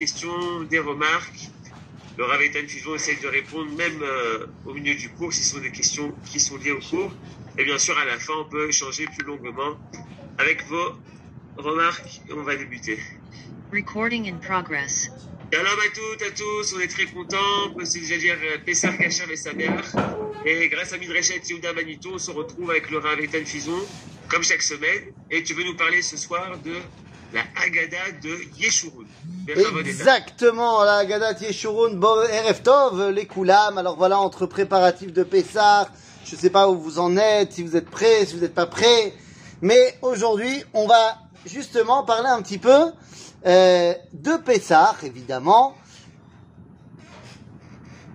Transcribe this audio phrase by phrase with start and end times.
[0.00, 1.48] questions, des remarques.
[2.16, 5.60] Le Rav Fison essaie de répondre même euh, au milieu du cours si ce sont
[5.60, 7.12] des questions qui sont liées au cours.
[7.58, 9.76] Et bien sûr, à la fin, on peut échanger plus longuement
[10.38, 10.92] avec vos
[11.56, 13.00] remarques et on va débuter.
[13.72, 15.10] Recording in progress.
[15.52, 19.28] Shalom à toutes, à tous, on est très contents, c'est déjà dire euh, Pessar Kachar
[19.32, 19.82] et sa mère.
[20.46, 23.84] Et grâce à Midreshet Yehuda Manito, on se retrouve avec le Rav Fison,
[24.28, 25.12] comme chaque semaine.
[25.28, 26.74] Et tu veux nous parler ce soir de
[27.32, 29.06] la Haggadah de Yeshurun.
[29.80, 33.78] Exactement, la Haggadah de Yeshurun, bon, Erev Tov, les Koulam.
[33.78, 35.90] Alors voilà, entre préparatifs de Pessar,
[36.24, 38.54] je ne sais pas où vous en êtes, si vous êtes prêts, si vous n'êtes
[38.54, 39.14] pas prêts.
[39.60, 42.92] Mais aujourd'hui, on va justement parler un petit peu
[43.46, 45.74] euh, de Pessah, évidemment.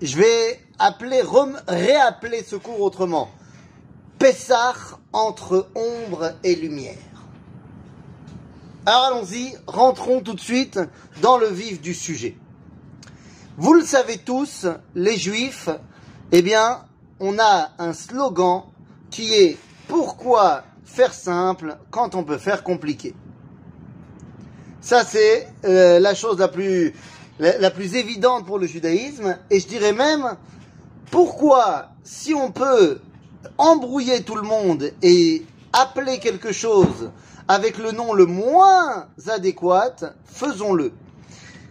[0.01, 1.21] Je vais appeler,
[1.67, 3.31] réappeler ce cours autrement.
[4.19, 4.73] Pessah
[5.11, 7.12] entre ombre et lumière.
[8.85, 10.77] Alors allons-y, rentrons tout de suite
[11.21, 12.35] dans le vif du sujet.
[13.57, 15.69] Vous le savez tous, les juifs,
[16.33, 16.83] eh bien,
[17.21, 18.63] on a un slogan
[19.09, 23.15] qui est pourquoi faire simple quand on peut faire compliqué?
[24.81, 26.93] Ça, c'est euh, la chose la plus,
[27.39, 29.37] la, plus évidente pour le judaïsme.
[29.49, 30.35] Et je dirais même,
[31.09, 32.99] pourquoi, si on peut
[33.57, 37.11] embrouiller tout le monde et appeler quelque chose
[37.47, 40.93] avec le nom le moins adéquat, faisons-le.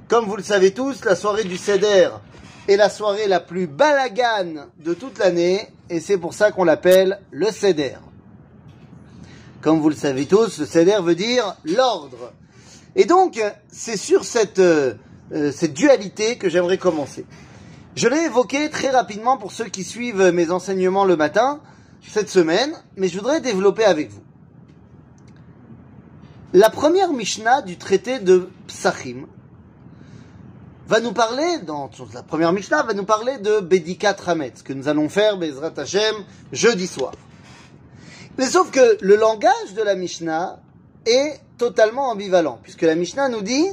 [0.09, 2.11] Comme vous le savez tous, la soirée du Seder
[2.69, 7.21] est la soirée la plus balagane de toute l'année, et c'est pour ça qu'on l'appelle
[7.31, 7.97] le Seder.
[9.61, 12.33] Comme vous le savez tous, le Seder veut dire l'ordre.
[12.95, 14.95] Et donc, c'est sur cette, euh,
[15.33, 17.25] euh, cette dualité que j'aimerais commencer.
[17.95, 21.61] Je l'ai évoqué très rapidement pour ceux qui suivent mes enseignements le matin,
[22.07, 24.23] cette semaine, mais je voudrais développer avec vous.
[26.55, 29.27] La première Mishnah du traité de Psachim
[30.87, 34.87] va nous parler, dans la première Mishnah, va nous parler de Bedikat Hametz, que nous
[34.87, 36.15] allons faire, Bezrat Hashem,
[36.53, 37.13] jeudi soir.
[38.37, 40.61] Mais sauf que le langage de la Mishnah
[41.07, 43.69] est totalement ambivalent, puisque la Mishnah nous dit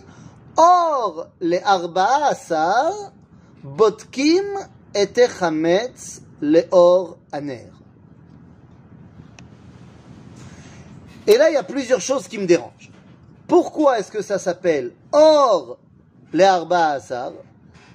[0.56, 2.94] Or les arba asar
[3.62, 4.58] botkim
[4.96, 7.72] et chametz le or aner.
[11.30, 12.90] Et là, il y a plusieurs choses qui me dérangent.
[13.48, 15.78] Pourquoi est-ce que ça s'appelle or
[16.34, 17.34] les arba asar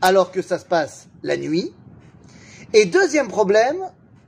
[0.01, 1.73] alors que ça se passe la nuit?
[2.73, 3.77] Et deuxième problème,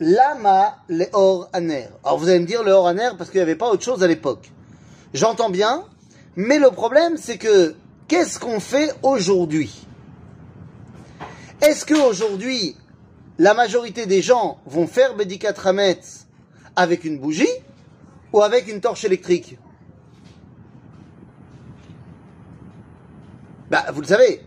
[0.01, 1.87] lama le or aner.
[2.03, 4.03] Alors vous allez me dire le or aner parce qu'il n'y avait pas autre chose
[4.03, 4.51] à l'époque.
[5.15, 5.85] J'entends bien,
[6.35, 7.77] mais le problème c'est que
[8.09, 9.87] qu'est-ce qu'on fait aujourd'hui?
[11.63, 12.77] Est-ce qu'aujourd'hui,
[13.39, 16.27] la majorité des gens vont faire Bedikat Hametz
[16.75, 17.47] avec une bougie
[18.33, 19.59] ou avec une torche électrique
[23.71, 24.41] Bah, vous le savez,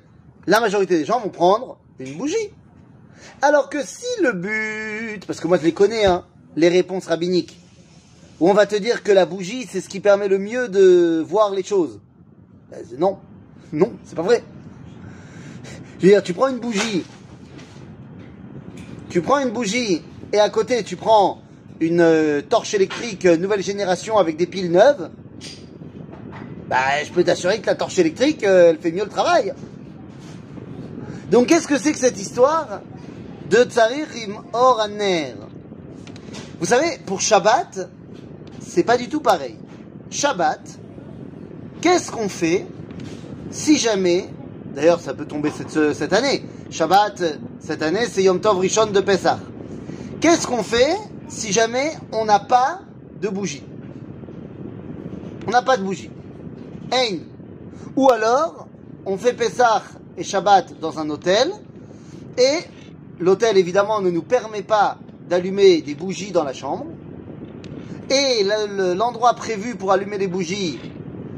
[0.47, 2.35] la majorité des gens vont prendre une bougie.
[3.41, 6.25] Alors que si le but, parce que moi je les connais, hein,
[6.55, 7.59] les réponses rabbiniques,
[8.39, 11.21] où on va te dire que la bougie, c'est ce qui permet le mieux de
[11.27, 11.99] voir les choses.
[12.71, 13.19] Ben, non,
[13.73, 14.43] non, c'est pas vrai.
[15.99, 17.03] Je veux dire, tu prends une bougie,
[19.09, 20.01] tu prends une bougie,
[20.31, 21.41] et à côté, tu prends
[21.79, 25.09] une euh, torche électrique euh, nouvelle génération avec des piles neuves,
[26.67, 29.53] bah, je peux t'assurer que la torche électrique, euh, elle fait mieux le travail.
[31.31, 32.81] Donc, qu'est-ce que c'est que cette histoire
[33.49, 35.35] de Tsarichim Or Aner?
[36.59, 37.89] Vous savez, pour Shabbat,
[38.59, 39.55] c'est pas du tout pareil.
[40.11, 40.61] Shabbat,
[41.81, 42.65] qu'est-ce qu'on fait
[43.51, 44.29] si jamais,
[44.75, 47.23] d'ailleurs ça peut tomber cette, cette année, Shabbat,
[47.59, 49.39] cette année c'est Yom Tov Rishon de Pessah.
[50.19, 50.97] Qu'est-ce qu'on fait
[51.29, 52.81] si jamais on n'a pas
[53.21, 53.63] de bougie
[55.47, 56.09] On n'a pas de bougie.
[56.91, 57.19] Ein.
[57.95, 58.67] Ou alors,
[59.05, 59.83] on fait Pessah
[60.17, 61.51] et Shabbat dans un hôtel,
[62.37, 62.59] et
[63.19, 64.97] l'hôtel évidemment ne nous permet pas
[65.29, 66.85] d'allumer des bougies dans la chambre,
[68.09, 68.43] et
[68.95, 70.79] l'endroit prévu pour allumer les bougies,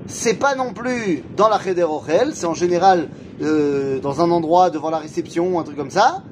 [0.08, 1.86] c'est pas non plus dans la Cheder
[2.34, 3.10] c'est en général
[3.42, 6.24] euh, dans un endroit devant la réception un truc comme ça.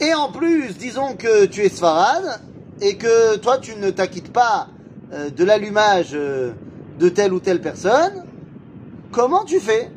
[0.00, 2.40] Et en plus, disons que tu es Sfarad
[2.82, 4.68] et que toi tu ne t'acquittes pas
[5.12, 6.52] euh, de l'allumage euh,
[6.98, 8.24] de telle ou telle personne,
[9.12, 9.88] comment tu fais?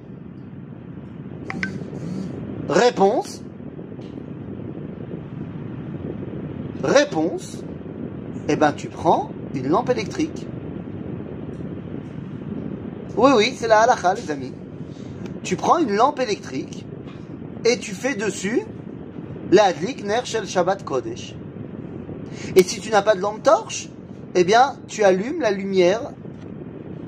[2.69, 3.41] Réponse.
[6.83, 7.57] Réponse.
[8.47, 10.45] Eh ben tu prends une lampe électrique.
[13.17, 14.53] Oui, oui, c'est la halakha, les amis.
[15.41, 16.85] Tu prends une lampe électrique
[17.63, 18.61] et tu fais dessus
[19.51, 21.35] la ner shel Shabbat Kodesh.
[22.55, 23.89] Et si tu n'as pas de lampe torche,
[24.35, 26.01] eh bien, tu allumes la lumière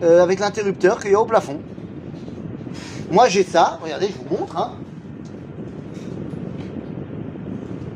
[0.03, 1.59] euh, avec l'interrupteur qui est au plafond.
[3.11, 4.57] Moi j'ai ça, regardez, je vous montre.
[4.57, 4.73] Hein.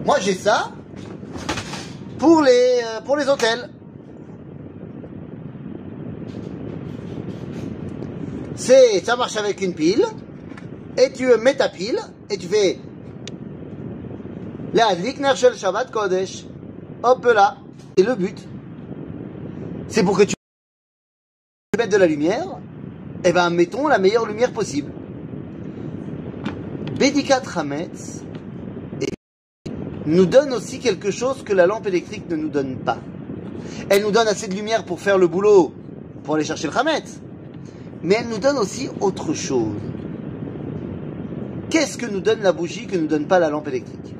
[0.05, 0.71] Moi j'ai ça
[2.17, 3.69] pour les, euh, pour les hôtels.
[8.55, 10.05] C'est, ça marche avec une pile,
[10.97, 12.77] et tu mets ta pile, et tu fais
[14.73, 16.45] la Shel Shabbat Kodesh.
[17.03, 17.57] Hop là.
[17.97, 18.37] Et le but,
[19.87, 20.33] c'est pour que tu
[21.77, 22.45] mettes de la lumière,
[23.23, 24.91] et eh ben mettons la meilleure lumière possible.
[26.97, 28.21] Bedikat Hametz
[30.05, 32.97] nous donne aussi quelque chose que la lampe électrique ne nous donne pas.
[33.89, 35.73] Elle nous donne assez de lumière pour faire le boulot,
[36.23, 37.19] pour aller chercher le Hametz.
[38.03, 39.75] Mais elle nous donne aussi autre chose.
[41.69, 44.15] Qu'est-ce que nous donne la bougie que ne donne pas la lampe électrique?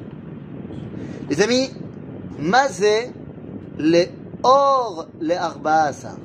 [1.30, 1.70] Les amis,
[2.42, 3.12] Mazé
[3.78, 4.10] les
[4.42, 6.16] or les arbaasa.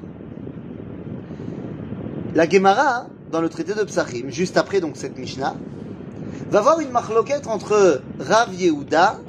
[2.35, 5.55] La Gemara, dans le traité de Psachim, juste après donc cette Mishnah,
[6.51, 9.21] va voir une marloquette entre Rav Yehuda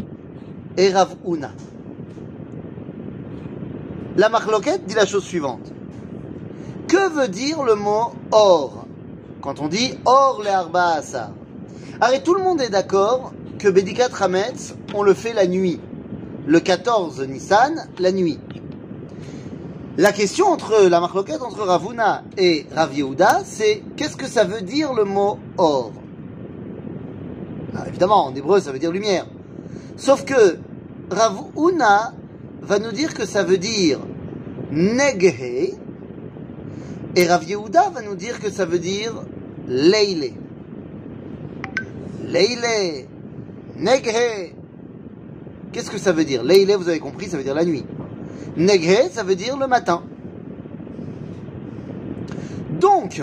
[0.77, 1.51] et Rav Una.
[4.15, 5.73] La marloquette dit la chose suivante.
[6.87, 8.85] Que veut dire le mot or?
[9.41, 11.31] Quand on dit or les arbaasa.
[11.99, 15.81] Arrête, tout le monde est d'accord que Bedikat Hametz, on le fait la nuit.
[16.47, 18.39] Le 14 Nissan, la nuit.
[19.97, 22.93] La question entre la marloquette entre Ravuna et Rav
[23.43, 25.91] c'est qu'est-ce que ça veut dire le mot or?
[27.75, 29.25] Ah, Évidemment, en hébreu, ça veut dire lumière.
[29.97, 30.57] Sauf que
[31.11, 32.13] Ravuna
[32.61, 33.99] va nous dire que ça veut dire
[34.71, 35.73] neghe,
[37.15, 37.43] et Rav
[37.93, 39.13] va nous dire que ça veut dire
[39.67, 40.31] leile.
[42.23, 43.05] Leile,
[43.75, 44.56] neghe.
[45.71, 46.43] Qu'est-ce que ça veut dire?
[46.43, 47.85] Leile, vous avez compris, ça veut dire la nuit.
[48.55, 50.01] Neghe, ça veut dire le matin.
[52.79, 53.21] Donc,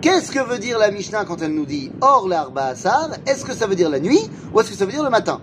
[0.00, 3.54] qu'est-ce que veut dire la Mishnah quand elle nous dit Or l'arba asar Est-ce que
[3.54, 4.20] ça veut dire la nuit
[4.52, 5.40] ou est-ce que ça veut dire le matin?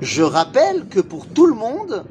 [0.00, 2.04] Je rappelle que pour tout le monde,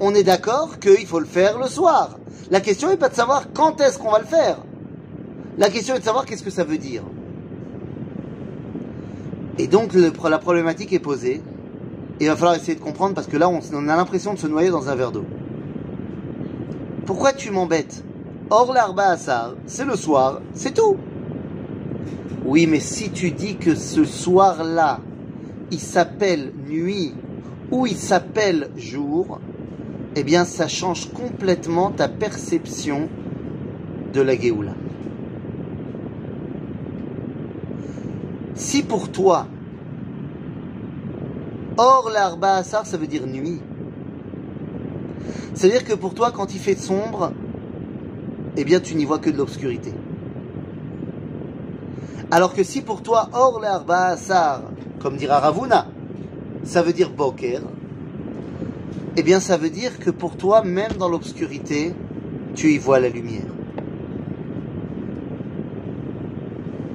[0.00, 2.18] on est d'accord qu'il faut le faire le soir.
[2.50, 4.58] La question n'est pas de savoir quand est-ce qu'on va le faire.
[5.58, 7.02] La question est de savoir qu'est-ce que ça veut dire.
[9.58, 11.42] Et donc la problématique est posée
[12.22, 14.70] il va falloir essayer de comprendre parce que là, on, a l'impression de se noyer
[14.70, 15.24] dans un verre d'eau.
[17.04, 18.04] Pourquoi tu m'embêtes?
[18.48, 20.96] Or, l'arba assar, c'est le soir, c'est tout.
[22.44, 25.00] Oui, mais si tu dis que ce soir-là,
[25.72, 27.12] il s'appelle nuit
[27.72, 29.40] ou il s'appelle jour,
[30.14, 33.08] eh bien, ça change complètement ta perception
[34.12, 34.74] de la Géoula.
[38.54, 39.48] Si pour toi,
[41.76, 43.60] Or, l'arba asar, ça veut dire nuit.
[45.54, 47.32] C'est-à-dire que pour toi, quand il fait sombre,
[48.56, 49.92] eh bien, tu n'y vois que de l'obscurité.
[52.30, 54.62] Alors que si pour toi, or l'arba asar,
[55.00, 55.86] comme dira Ravuna,
[56.64, 57.60] ça veut dire boker,
[59.16, 61.94] eh bien, ça veut dire que pour toi, même dans l'obscurité,
[62.54, 63.42] tu y vois la lumière.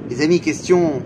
[0.10, 1.02] Les amis, question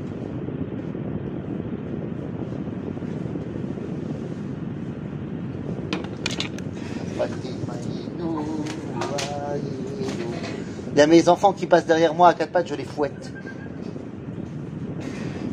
[10.90, 13.33] Il y a mes enfants qui passent derrière moi à quatre pattes, je les fouette.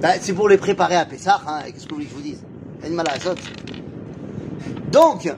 [0.02, 2.22] Ben, c'est pour les préparer à Pessah, hein, qu'est-ce que vous voulez que je vous
[2.22, 2.44] dise?
[4.92, 5.34] Donc,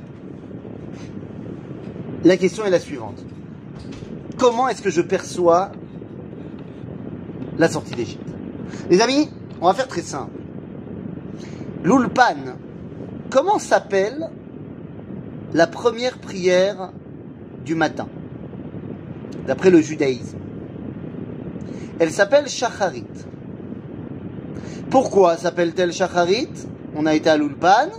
[2.24, 3.24] la question est la suivante.
[4.36, 5.70] Comment est-ce que je perçois
[7.56, 8.28] la sortie d'Égypte?
[8.90, 10.40] Les amis, on va faire très simple.
[11.84, 12.56] L'Ulpan,
[13.30, 14.28] comment s'appelle
[15.54, 16.90] la première prière
[17.64, 18.08] du matin?
[19.46, 20.38] D'après le judaïsme.
[21.98, 23.04] Elle s'appelle Shacharit.
[24.90, 26.48] Pourquoi s'appelle-t-elle Shacharit?
[26.96, 27.90] On a été à l'Ulpan,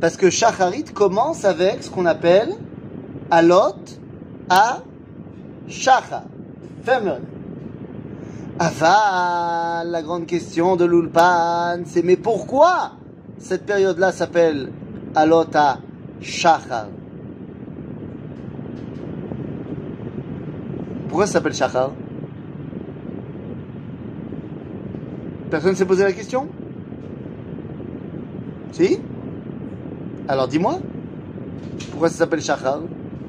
[0.00, 2.50] parce que Shacharit commence avec ce qu'on appelle
[3.30, 3.74] Alot
[4.48, 4.82] à
[5.68, 6.24] Shachar.
[6.84, 7.20] Femen.
[8.58, 12.92] Aval, la grande question de l'Ulpan, c'est mais pourquoi
[13.38, 14.70] cette période-là s'appelle
[15.14, 15.78] Alot à
[16.20, 16.86] Shachar
[21.12, 21.90] Pourquoi ça s'appelle Shachar?
[25.50, 26.48] Personne ne s'est posé la question?
[28.70, 28.98] Si?
[30.26, 30.78] Alors dis-moi.
[31.90, 32.80] Pourquoi ça s'appelle Shachar?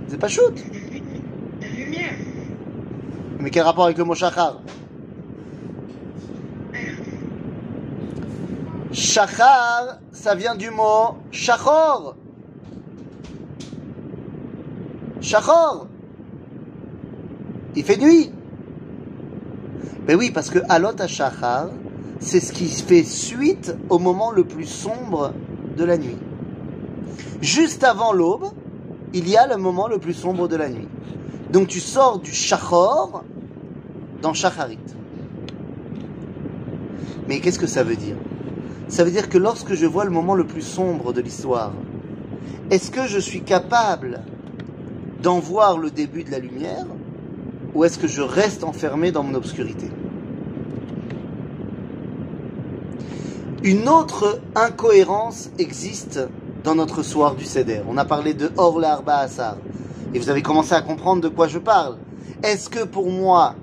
[0.08, 0.54] C'est pas shoot.
[1.60, 2.14] Lumière.
[3.42, 4.62] Mais quel rapport avec le mot Shachar?
[8.94, 12.16] Shachar, ça vient du mot Shachor.
[15.20, 15.88] Shachor.
[17.76, 18.32] Il fait nuit.
[20.06, 21.70] Ben oui, parce que Alot HaShachar,
[22.20, 25.34] c'est ce qui fait suite au moment le plus sombre
[25.78, 26.18] de la nuit.
[27.42, 28.52] Juste avant l'aube,
[29.14, 30.88] il y a le moment le plus sombre de la nuit.
[31.52, 33.24] Donc tu sors du Shachor
[34.22, 34.80] dans Shacharit.
[37.28, 38.16] Mais qu'est-ce que ça veut dire?
[38.88, 41.74] Ça veut dire que lorsque je vois le moment le plus sombre de l'histoire,
[42.70, 44.22] est-ce que je suis capable
[45.22, 46.86] d'en voir le début de la lumière?
[47.74, 49.90] Ou est-ce que je reste enfermé dans mon obscurité
[53.64, 56.20] Une autre incohérence existe
[56.64, 57.82] dans notre soir du Seder.
[57.88, 59.28] On a parlé de Or Arba.
[60.14, 61.98] Et vous avez commencé à comprendre de quoi je parle.
[62.44, 63.56] Est-ce que pour moi,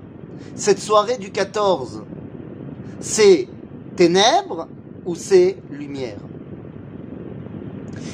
[0.55, 2.03] cette soirée du 14,
[2.99, 3.47] c'est
[3.95, 4.67] ténèbres
[5.05, 6.17] ou c'est lumière?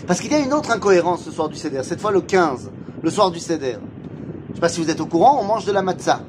[0.06, 2.70] Parce qu'il y a une autre incohérence ce soir du Seder, cette fois le 15,
[3.02, 3.78] le soir du Seder.
[4.58, 6.22] Je ne sais pas si vous êtes au courant, on mange de la matzah.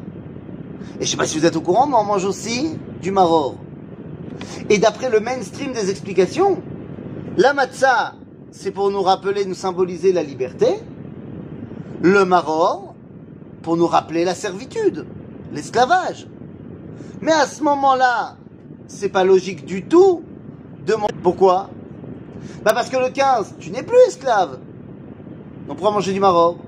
[0.96, 3.10] Et je ne sais pas si vous êtes au courant, mais on mange aussi du
[3.10, 3.54] maror.
[4.68, 6.60] Et d'après le mainstream des explications,
[7.38, 8.16] la matzah,
[8.50, 10.66] c'est pour nous rappeler, nous symboliser la liberté.
[12.02, 12.94] Le maror,
[13.62, 15.06] pour nous rappeler la servitude,
[15.50, 16.28] l'esclavage.
[17.22, 18.36] Mais à ce moment-là,
[18.88, 20.22] c'est pas logique du tout
[20.84, 21.14] de manger.
[21.22, 21.70] Pourquoi?
[22.62, 24.58] Bah parce que le 15, tu n'es plus esclave.
[25.66, 26.58] On pourra manger du maror?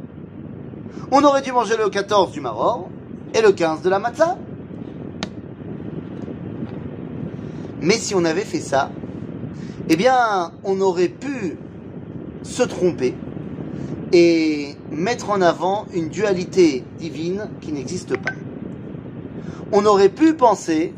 [1.12, 2.88] On aurait dû manger le 14 du maror
[3.34, 4.36] et le 15 de la matzah.
[7.82, 8.90] Mais si on avait fait ça,
[9.88, 11.56] eh bien, on aurait pu
[12.42, 13.14] se tromper
[14.12, 18.32] et mettre en avant une dualité divine qui n'existe pas.
[19.72, 20.92] On aurait pu penser,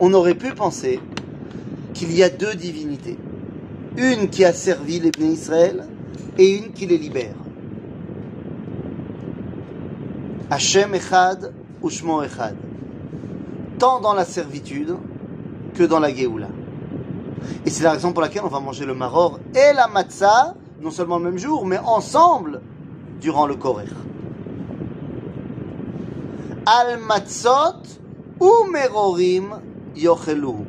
[0.00, 1.00] on aurait pu penser
[1.94, 3.16] qu'il y a deux divinités.
[3.96, 5.86] Une qui a servi les Israël
[6.38, 7.34] et une qui les libère.
[10.52, 11.50] Hachem Echad,
[11.82, 12.54] Ushmo Echad.
[13.78, 14.94] Tant dans la servitude
[15.74, 16.48] que dans la Géoula.
[17.64, 20.90] Et c'est la raison pour laquelle on va manger le maror et la matzah, non
[20.90, 22.60] seulement le même jour, mais ensemble
[23.18, 23.86] durant le Korer.
[26.66, 27.80] Al matzot
[28.38, 29.58] ou merorim
[29.96, 30.66] yochelu.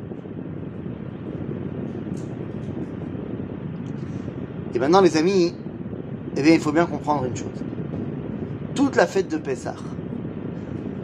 [4.74, 5.54] Et maintenant, les amis,
[6.38, 7.64] eh bien, il faut bien comprendre une chose.
[8.74, 9.76] Toute la fête de Pessah,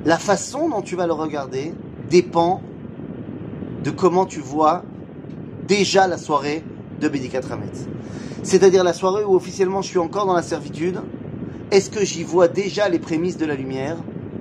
[0.04, 1.72] la façon dont tu vas le regarder
[2.08, 2.62] dépend
[3.84, 4.82] de comment tu vois
[5.68, 6.64] déjà la soirée
[7.00, 7.42] de Bédikat.
[8.42, 11.00] C'est-à-dire la soirée où officiellement je suis encore dans la servitude.
[11.70, 13.96] Est-ce que j'y vois déjà les prémices de la lumière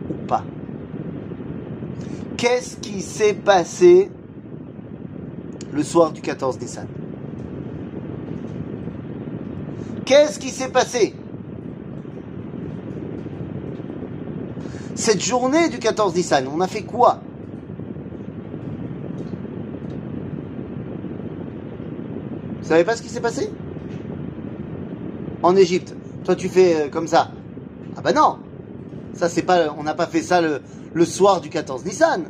[0.10, 0.44] ou pas?
[2.38, 4.10] Qu'est-ce qui s'est passé
[5.72, 6.88] le soir du 14 Nissan
[10.06, 11.14] Qu'est-ce qui s'est passé?
[15.00, 17.22] Cette journée du 14 Nissan, on a fait quoi
[22.62, 23.50] Vous savez pas ce qui s'est passé
[25.42, 25.96] En Égypte.
[26.26, 27.32] Toi, tu fais euh, comme ça.
[27.96, 28.40] Ah bah non
[29.14, 29.74] Ça, c'est pas.
[29.78, 30.60] On n'a pas fait ça le,
[30.94, 32.26] le soir du 14 Nissan.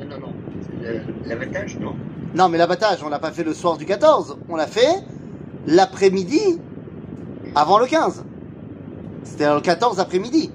[0.00, 0.32] Non, non,
[1.26, 1.94] L'abattage, non
[2.34, 4.36] Non, mais l'abattage, on l'a pas fait le soir du 14.
[4.48, 4.96] On l'a fait
[5.68, 6.58] l'après-midi
[7.54, 8.24] avant le 15.
[9.22, 10.50] C'était le 14 après-midi.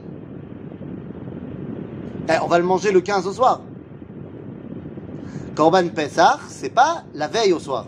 [2.29, 3.61] Eh, on va le manger le 15 au soir.
[5.55, 7.85] Corban Pessah, c'est pas la veille au soir.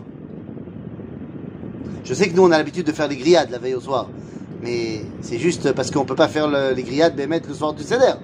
[2.04, 4.08] Je sais que nous, on a l'habitude de faire les grillades la veille au soir.
[4.62, 7.82] Mais c'est juste parce qu'on peut pas faire le- les grillades Bémet le soir du
[7.82, 8.14] Seder.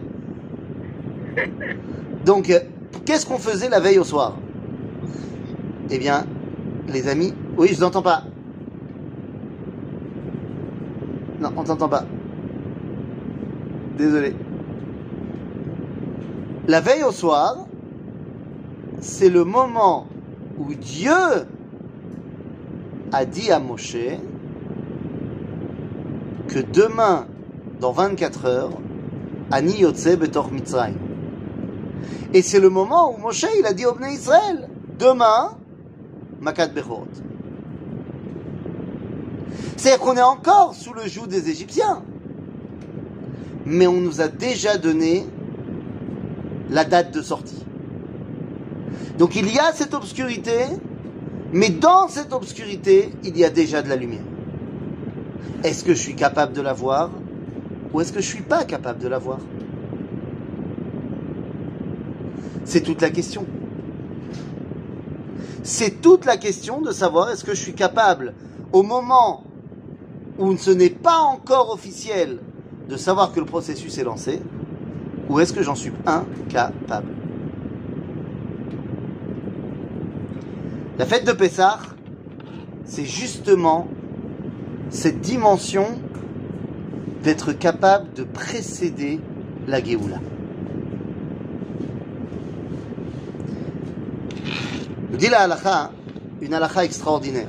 [2.25, 2.61] Donc, euh,
[3.05, 4.35] qu'est-ce qu'on faisait la veille au soir?
[5.91, 6.25] Eh bien,
[6.89, 7.33] les amis...
[7.57, 8.23] Oui, je vous entends pas.
[11.41, 12.05] Non, on t'entend pas.
[13.97, 14.35] Désolé.
[16.69, 17.59] La veille au soir,
[19.01, 20.09] c'est le moment
[20.59, 21.13] où Dieu
[23.13, 23.97] a dit à Moshe
[26.49, 27.29] que demain,
[27.81, 28.71] dans 24 heures,
[29.53, 30.97] Ani Yotze Betor Mitzrayim.
[32.35, 34.69] Et c'est le moment où Moshe il a dit au Bnei Israël,
[34.99, 35.53] demain,
[36.41, 37.07] Makat Bechorot.
[39.77, 42.03] C'est-à-dire qu'on est encore sous le joug des Égyptiens.
[43.65, 45.27] Mais on nous a déjà donné
[46.71, 47.65] la date de sortie.
[49.19, 50.65] Donc il y a cette obscurité,
[51.53, 54.25] mais dans cette obscurité, il y a déjà de la lumière.
[55.65, 57.11] Est-ce que je suis capable de la voir
[57.93, 59.39] ou est-ce que je suis pas capable de la voir?
[62.65, 63.47] C'est toute la question.
[65.63, 68.35] C'est toute la question de savoir est-ce que je suis capable,
[68.73, 69.45] au moment
[70.39, 72.39] où ce n'est pas encore officiel,
[72.89, 74.41] de savoir que le processus est lancé,
[75.29, 77.13] ou est-ce que j'en suis incapable
[80.99, 81.79] La fête de Pessah,
[82.85, 83.87] c'est justement
[84.89, 85.87] cette dimension
[87.23, 89.21] d'être capable de précéder
[89.67, 90.21] la Géoula.
[95.11, 95.91] Nous dit la halakha,
[96.41, 97.49] une halakha extraordinaire.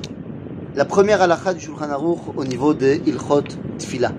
[0.76, 3.44] La première halakha du Shulchan Aruch au niveau de Ilchot
[3.78, 4.12] Tfila.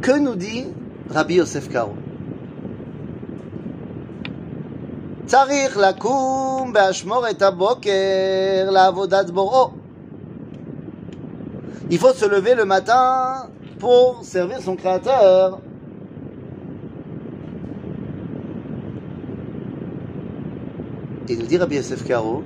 [0.00, 0.66] Que nous dit
[1.10, 1.94] Rabbi Yosef Karo
[5.26, 9.70] צריך לקום באשמורת הבוקר לעבודת בוראו.
[11.90, 13.46] Il faut se lever le matin
[13.78, 15.58] pour servir son créateur.
[21.28, 22.42] Et nous dit Rabbi Yosef Karo,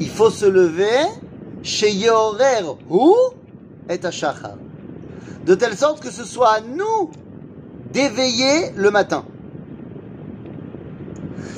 [0.00, 1.00] il faut se lever
[1.62, 3.12] chez Yorer Hu
[3.88, 4.56] et Ashachar.
[5.47, 7.09] De telle sorte que ce soit à nous
[7.93, 9.23] d'éveiller le matin.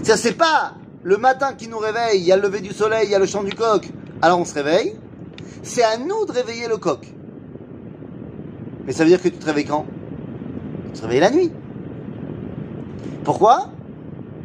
[0.03, 3.05] Ça, c'est pas le matin qui nous réveille, il y a le lever du soleil,
[3.05, 3.89] il y a le chant du coq,
[4.21, 4.95] alors on se réveille.
[5.63, 7.11] C'est à nous de réveiller le coq.
[8.85, 9.85] Mais ça veut dire que tu te réveilles quand?
[10.93, 11.51] Tu te réveilles la nuit.
[13.23, 13.71] Pourquoi?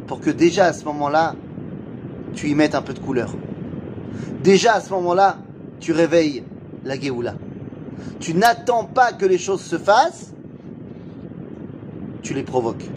[0.07, 1.35] Pour que déjà à ce moment-là,
[2.33, 3.35] tu y mettes un peu de couleur.
[4.43, 5.37] Déjà à ce moment-là,
[5.79, 6.43] tu réveilles
[6.83, 7.35] la Géoula.
[8.19, 10.33] Tu n'attends pas que les choses se fassent,
[12.21, 12.89] tu les provoques.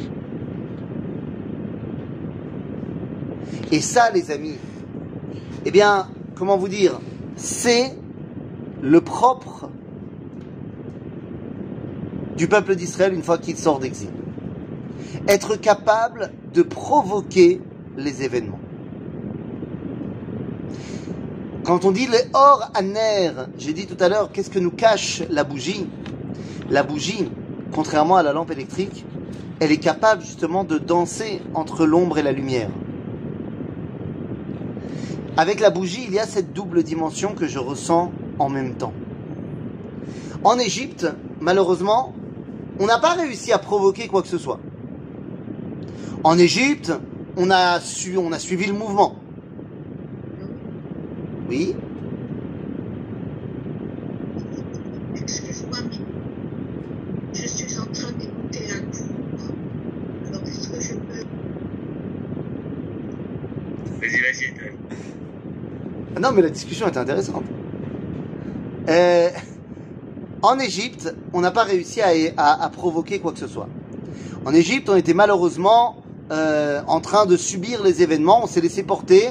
[3.70, 4.56] Et ça, les amis,
[5.66, 6.98] eh bien, comment vous dire,
[7.36, 7.94] c'est
[8.80, 9.68] le propre
[12.36, 14.10] du peuple d'Israël une fois qu'il sort d'exil.
[15.26, 17.60] Être capable de provoquer
[17.96, 18.60] les événements.
[21.68, 25.22] Quand on dit les or aner, j'ai dit tout à l'heure, qu'est-ce que nous cache
[25.28, 25.86] la bougie?
[26.70, 27.30] La bougie,
[27.74, 29.04] contrairement à la lampe électrique,
[29.60, 32.70] elle est capable justement de danser entre l'ombre et la lumière.
[35.36, 38.94] Avec la bougie, il y a cette double dimension que je ressens en même temps.
[40.44, 41.06] En Égypte,
[41.38, 42.14] malheureusement,
[42.80, 44.60] on n'a pas réussi à provoquer quoi que ce soit.
[46.24, 46.94] En Égypte,
[47.36, 49.16] on a, su, on a suivi le mouvement.
[51.48, 51.74] Oui
[55.16, 55.98] Excuse-moi, mais
[57.34, 59.06] je suis en train d'écouter la cour.
[60.28, 61.24] Alors, est-ce que je peux...
[64.00, 64.54] Vas-y, vas-y.
[66.16, 67.44] Ah Non, mais la discussion est intéressante.
[68.88, 69.28] Euh,
[70.42, 73.68] en Égypte, on n'a pas réussi à, à- à provoquer quoi que ce soit.
[74.44, 75.96] En Égypte, on était malheureusement
[76.30, 78.42] euh, en train de subir les événements.
[78.44, 79.30] On s'est laissé porter.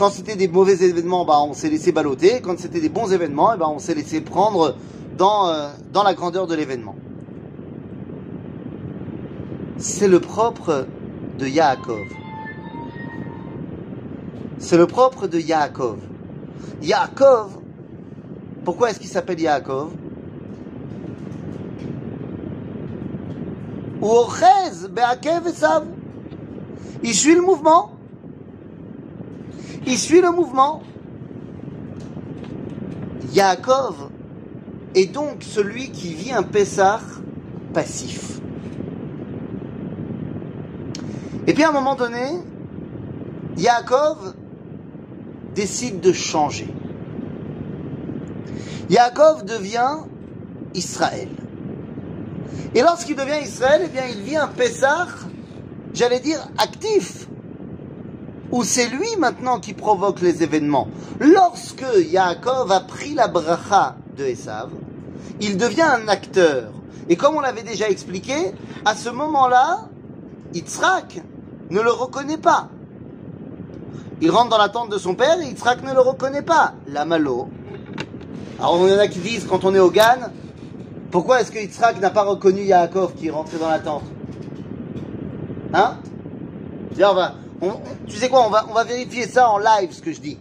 [0.00, 2.40] Quand c'était des mauvais événements, bah, on s'est laissé balloter.
[2.40, 4.74] Quand c'était des bons événements, eh ben, on s'est laissé prendre
[5.18, 6.94] dans, euh, dans la grandeur de l'événement.
[9.76, 10.86] C'est le propre
[11.38, 12.06] de Yaakov.
[14.56, 15.98] C'est le propre de Yaakov.
[16.80, 17.58] Yaakov,
[18.64, 19.90] pourquoi est-ce qu'il s'appelle Yaakov?
[27.02, 27.99] Il suit le mouvement.
[29.86, 30.82] Il suit le mouvement.
[33.32, 34.10] Yaakov
[34.94, 37.00] est donc celui qui vit un Pessah
[37.72, 38.40] passif.
[41.46, 42.26] Et puis à un moment donné,
[43.56, 44.34] Yaakov
[45.54, 46.68] décide de changer.
[48.88, 49.98] Yaakov devient
[50.74, 51.28] Israël.
[52.74, 55.08] Et lorsqu'il devient Israël, eh bien, il vit un Pessah,
[55.92, 57.28] j'allais dire, actif.
[58.52, 60.88] Où c'est lui maintenant qui provoque les événements.
[61.20, 64.70] Lorsque Yaakov a pris la bracha de Esav,
[65.40, 66.72] il devient un acteur.
[67.08, 68.52] Et comme on l'avait déjà expliqué,
[68.84, 69.88] à ce moment-là,
[70.54, 71.22] Yitzhak
[71.70, 72.68] ne le reconnaît pas.
[74.20, 76.74] Il rentre dans la tente de son père et Yitzhak ne le reconnaît pas.
[76.88, 77.48] La malo.
[78.58, 80.30] Alors il y en a qui disent, quand on est au Gan,
[81.10, 84.04] pourquoi est-ce que Yitzhak n'a pas reconnu Yaakov qui est rentré dans la tente?
[85.72, 85.96] Hein?
[86.94, 87.34] Tiens, on va,
[88.06, 90.38] Tu sais quoi, on va, vérifier ça en live, ce que je dis.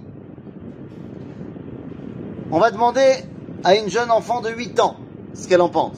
[2.52, 3.16] On va demander
[3.64, 4.96] à une jeune enfant de 8 ans
[5.34, 5.98] ce qu'elle en pense.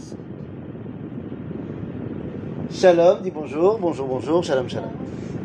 [2.71, 4.91] Shalom, dis bonjour, bonjour, bonjour, shalom, shalom.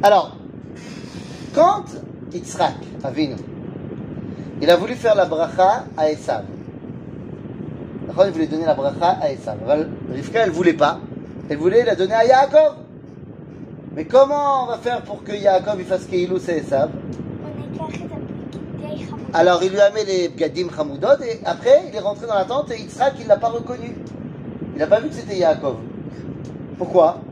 [0.02, 0.36] Alors,
[1.54, 1.84] quand
[2.32, 3.36] Yitzhak, Avinu,
[4.62, 6.44] il a voulu faire la bracha à Esav,
[8.24, 9.58] il voulait donner la bracha à Esav.
[10.12, 11.00] Rivka, elle voulait pas.
[11.50, 12.85] Elle voulait la donner à Yaakov.
[13.96, 16.90] Mais comment on va faire pour que Yaakov il fasse Keilou et Esav
[19.32, 22.44] Alors il lui a mis les Gadim Hamoudod et après il est rentré dans la
[22.44, 23.96] tente et Yitzhak il l'a pas reconnu.
[24.74, 25.76] Il n'a pas vu que c'était Yaakov.
[26.76, 27.22] Pourquoi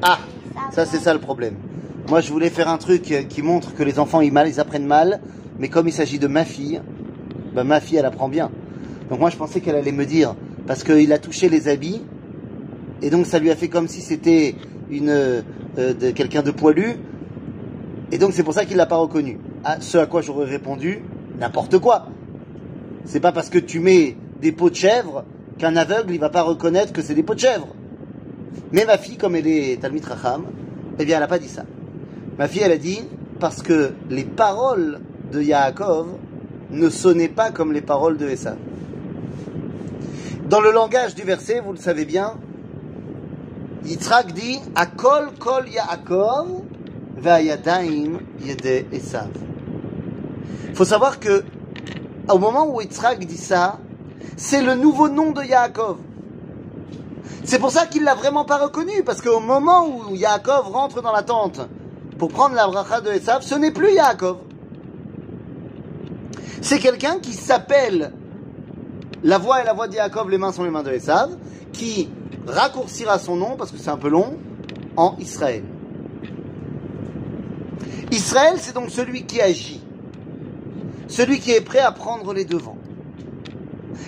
[0.00, 0.18] Ah,
[0.70, 1.56] ça c'est ça le problème.
[2.08, 5.20] Moi je voulais faire un truc qui montre que les enfants ils, apprennent mal,
[5.58, 6.80] mais comme il s'agit de ma fille,
[7.54, 8.50] ben, ma fille elle apprend bien.
[9.12, 10.34] Donc moi, je pensais qu'elle allait me dire,
[10.66, 12.00] parce qu'il a touché les habits,
[13.02, 14.54] et donc ça lui a fait comme si c'était
[14.90, 15.42] euh,
[16.14, 16.94] quelqu'un de poilu,
[18.10, 19.38] et donc c'est pour ça qu'il l'a pas reconnu.
[19.80, 21.02] Ce à quoi j'aurais répondu,
[21.38, 22.06] n'importe quoi.
[23.04, 25.26] C'est pas parce que tu mets des peaux de chèvre
[25.58, 27.68] qu'un aveugle, il va pas reconnaître que c'est des peaux de chèvre.
[28.72, 30.44] Mais ma fille, comme elle est Talmit Racham,
[30.98, 31.66] eh bien, elle n'a pas dit ça.
[32.38, 33.02] Ma fille, elle a dit
[33.38, 36.06] parce que les paroles de Yaakov
[36.70, 38.56] ne sonnaient pas comme les paroles de Esav.
[40.52, 42.34] Dans le langage du verset, vous le savez bien,
[43.86, 46.46] Yitzhak dit Akol kol Yaakov
[47.16, 49.30] ve'ayadaim yede Esav.
[50.68, 51.42] Il faut savoir que
[52.28, 53.78] au moment où Yitzhak dit ça,
[54.36, 55.96] c'est le nouveau nom de Yaakov.
[57.44, 61.12] C'est pour ça qu'il l'a vraiment pas reconnu, parce qu'au moment où Yaakov rentre dans
[61.12, 61.62] la tente
[62.18, 64.36] pour prendre la bracha de Esav, ce n'est plus Yaakov.
[66.60, 68.12] C'est quelqu'un qui s'appelle
[69.24, 71.36] la voix et la voix de Yaakov, les mains sont les mains de Esav,
[71.72, 72.08] qui
[72.46, 74.36] raccourcira son nom, parce que c'est un peu long,
[74.96, 75.64] en Israël.
[78.10, 79.82] Israël, c'est donc celui qui agit,
[81.08, 82.76] celui qui est prêt à prendre les devants.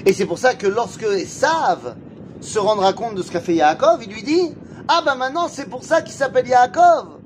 [0.05, 1.97] Et c'est pour ça que lorsque Esav
[2.41, 4.51] se rendra compte de ce qu'a fait Yaakov, il lui dit
[4.89, 7.21] Ah ben maintenant c'est pour ça qu'il s'appelle Yaakov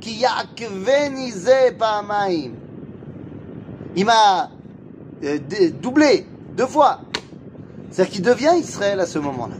[0.00, 0.24] Qui.
[3.94, 4.50] Il m'a
[5.24, 5.38] euh,
[5.80, 7.00] doublé deux fois.
[7.96, 9.54] C'est-à-dire qu'il devient Israël à ce moment-là.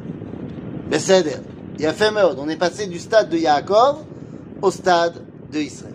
[0.91, 1.25] Mais c'est
[1.79, 2.37] il y a fait meurtre.
[2.39, 4.05] On est passé du stade de Yaakov
[4.61, 5.95] au stade de Israël.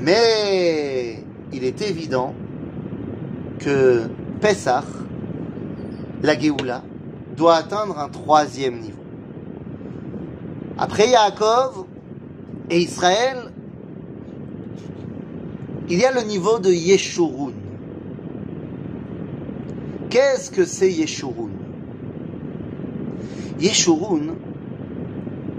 [0.00, 2.32] Mais il est évident
[3.58, 4.04] que
[4.40, 4.84] Pessah,
[6.22, 6.82] la Géoula,
[7.36, 9.02] doit atteindre un troisième niveau.
[10.78, 11.84] Après Yaakov
[12.70, 13.52] et Israël,
[15.90, 17.51] il y a le niveau de Yeshurun.
[20.12, 21.48] Qu'est-ce que c'est Yeshurun?
[23.58, 24.34] Yeshurun,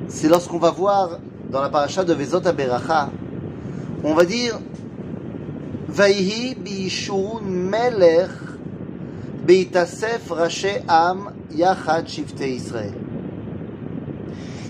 [0.08, 1.18] c'est lorsqu'on va voir
[1.50, 3.10] dans la paracha de Vezot Aberacha,
[4.04, 4.60] on va dire
[5.88, 8.30] Vaihi biyeshurun melech
[9.44, 12.94] beitasef raché am yachad shifte Israël.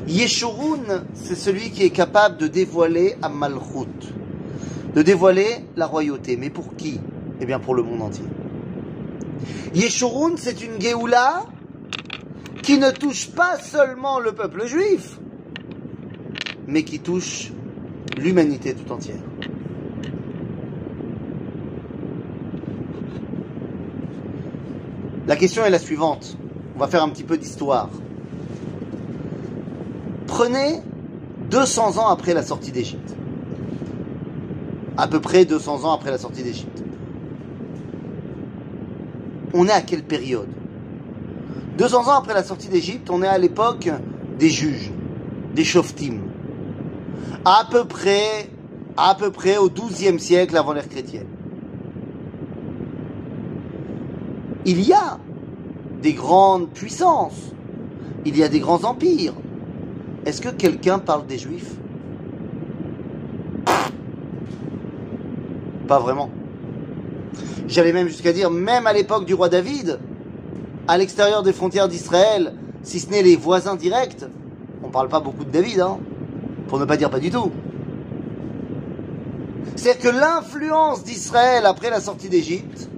[0.07, 4.13] Yeshurun, c'est celui qui est capable de dévoiler à Malchut,
[4.95, 6.37] de dévoiler la royauté.
[6.37, 7.01] Mais pour qui?
[7.41, 8.23] Eh bien pour le monde entier.
[9.73, 11.45] Yeshurun, c'est une Géoula
[12.61, 15.19] qui ne touche pas seulement le peuple juif,
[16.67, 17.51] mais qui touche
[18.17, 19.21] l'humanité tout entière.
[25.25, 26.37] La question est la suivante.
[26.75, 27.89] On va faire un petit peu d'histoire.
[30.27, 30.81] Prenez
[31.49, 33.15] 200 ans après la sortie d'Égypte.
[34.97, 36.82] À peu près 200 ans après la sortie d'Égypte.
[39.53, 40.49] On est à quelle période?
[41.77, 43.89] 200 ans après la sortie d'Égypte, on est à l'époque
[44.39, 44.91] des juges,
[45.53, 46.19] des shoftim.
[47.45, 48.49] À peu près,
[48.97, 51.27] à peu près au XIIe siècle avant l'ère chrétienne.
[54.65, 55.19] Il y a
[56.01, 57.51] des grandes puissances,
[58.25, 59.33] il y a des grands empires.
[60.25, 61.75] Est-ce que quelqu'un parle des juifs?
[65.87, 66.29] Pas vraiment.
[67.67, 69.99] J'allais même jusqu'à dire, même à l'époque du roi David,
[70.87, 74.25] à l'extérieur des frontières d'Israël, si ce n'est les voisins directs,
[74.83, 75.97] on parle pas beaucoup de David, hein,
[76.67, 77.51] pour ne pas dire pas du tout.
[79.75, 82.89] C'est-à-dire que l'influence d'Israël après la sortie d'Égypte,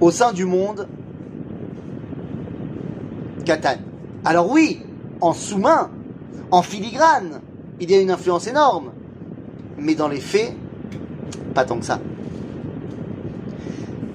[0.00, 0.88] au sein du monde,
[3.44, 3.80] catane.
[4.24, 4.82] Alors oui,
[5.20, 5.90] en sous-main,
[6.50, 7.40] en filigrane,
[7.80, 8.92] il y a une influence énorme.
[9.78, 10.54] Mais dans les faits,
[11.54, 12.00] pas tant que ça.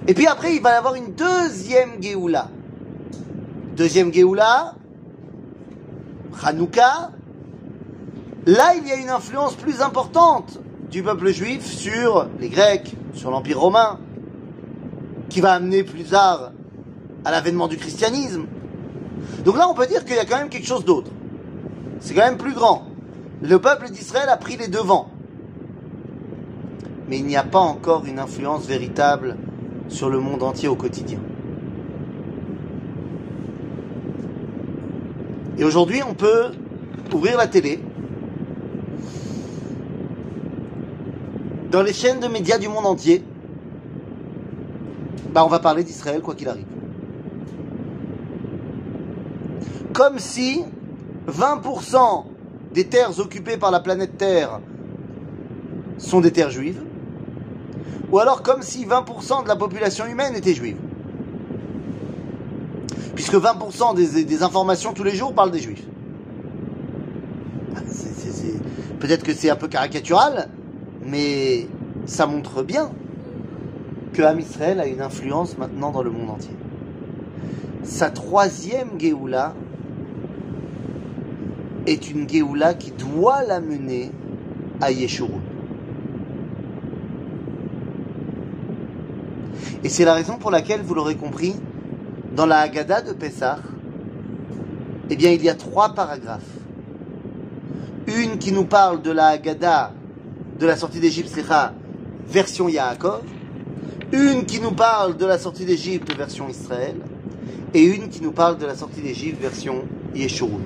[0.07, 2.47] Et puis après, il va y avoir une deuxième Géoula.
[3.75, 4.73] Deuxième Géoula,
[6.43, 7.11] Hanouka.
[8.47, 10.59] Là, il y a une influence plus importante
[10.89, 13.99] du peuple juif sur les Grecs, sur l'Empire romain,
[15.29, 16.51] qui va amener plus tard
[17.23, 18.45] à l'avènement du christianisme.
[19.45, 21.11] Donc là, on peut dire qu'il y a quand même quelque chose d'autre.
[21.99, 22.87] C'est quand même plus grand.
[23.43, 25.09] Le peuple d'Israël a pris les devants.
[27.07, 29.37] Mais il n'y a pas encore une influence véritable
[29.91, 31.19] sur le monde entier au quotidien.
[35.57, 36.51] Et aujourd'hui, on peut
[37.13, 37.79] ouvrir la télé
[41.69, 43.23] dans les chaînes de médias du monde entier,
[45.33, 46.65] bah on va parler d'Israël quoi qu'il arrive.
[49.93, 50.63] Comme si
[51.29, 52.25] 20%
[52.73, 54.59] des terres occupées par la planète Terre
[55.97, 56.81] sont des terres juives,
[58.11, 60.77] ou alors comme si 20% de la population humaine était juive.
[63.15, 65.83] Puisque 20% des, informations tous les jours parlent des juifs.
[68.99, 70.49] Peut-être que c'est un peu caricatural,
[71.03, 71.67] mais
[72.05, 72.91] ça montre bien
[74.13, 76.55] que Am Israël a une influence maintenant dans le monde entier.
[77.83, 79.55] Sa troisième Géoula
[81.87, 84.11] est une Géoula qui doit l'amener
[84.81, 85.41] à Yeshurun.
[89.83, 91.55] Et c'est la raison pour laquelle, vous l'aurez compris,
[92.35, 93.59] dans la Haggadah de Pessah,
[95.09, 96.41] eh bien, il y a trois paragraphes.
[98.07, 99.91] Une qui nous parle de la Haggadah
[100.59, 101.35] de la sortie d'Égypte,
[102.27, 103.23] version Yaakov.
[104.11, 106.95] Une qui nous parle de la sortie d'Égypte, version Israël.
[107.73, 110.61] Et une qui nous parle de la sortie d'Égypte, version Yeshurun.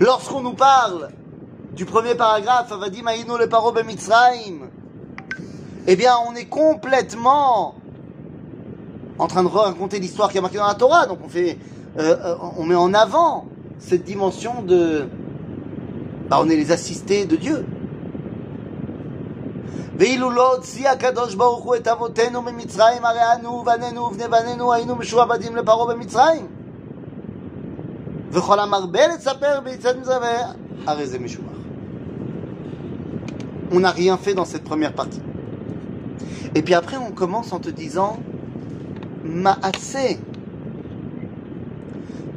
[0.00, 1.10] Lorsqu'on nous parle
[1.76, 4.70] du premier paragraphe, Avadim Aïno le paro Mitzrayim,
[5.87, 7.75] eh bien, on est complètement
[9.19, 11.05] en train de raconter l'histoire qui a marqué dans la Torah.
[11.05, 11.57] Donc, on fait,
[11.99, 13.45] euh, euh, on met en avant
[13.79, 15.07] cette dimension de,
[16.29, 17.65] bah, on est les assistés de Dieu.
[19.97, 24.95] ואילו לא הוציא הקדוש ברוך הוא את אבותינו ממצרים, הרי אנו ובנינו ובני בנינו היינו
[24.95, 26.47] משועבדים לפרעה במצרים.
[28.31, 30.21] וכל המרבה לספר ביצאת מצרים,
[30.87, 31.55] הרי זה משובח.
[33.71, 35.21] On n'a rien fait dans cette première partie.
[36.54, 38.18] Et puis après, on commence en te disant
[39.24, 40.18] Maase.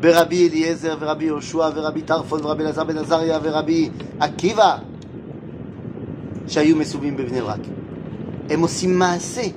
[0.02, 4.82] Verabi Eliezer, Verabi Yoshua, Verabi Tarfon, Verabi Lazar Ben Verabi Akiva,
[6.48, 7.62] Shayou Mesoubim Bevnevrak.
[8.50, 9.54] Et aussi Maase.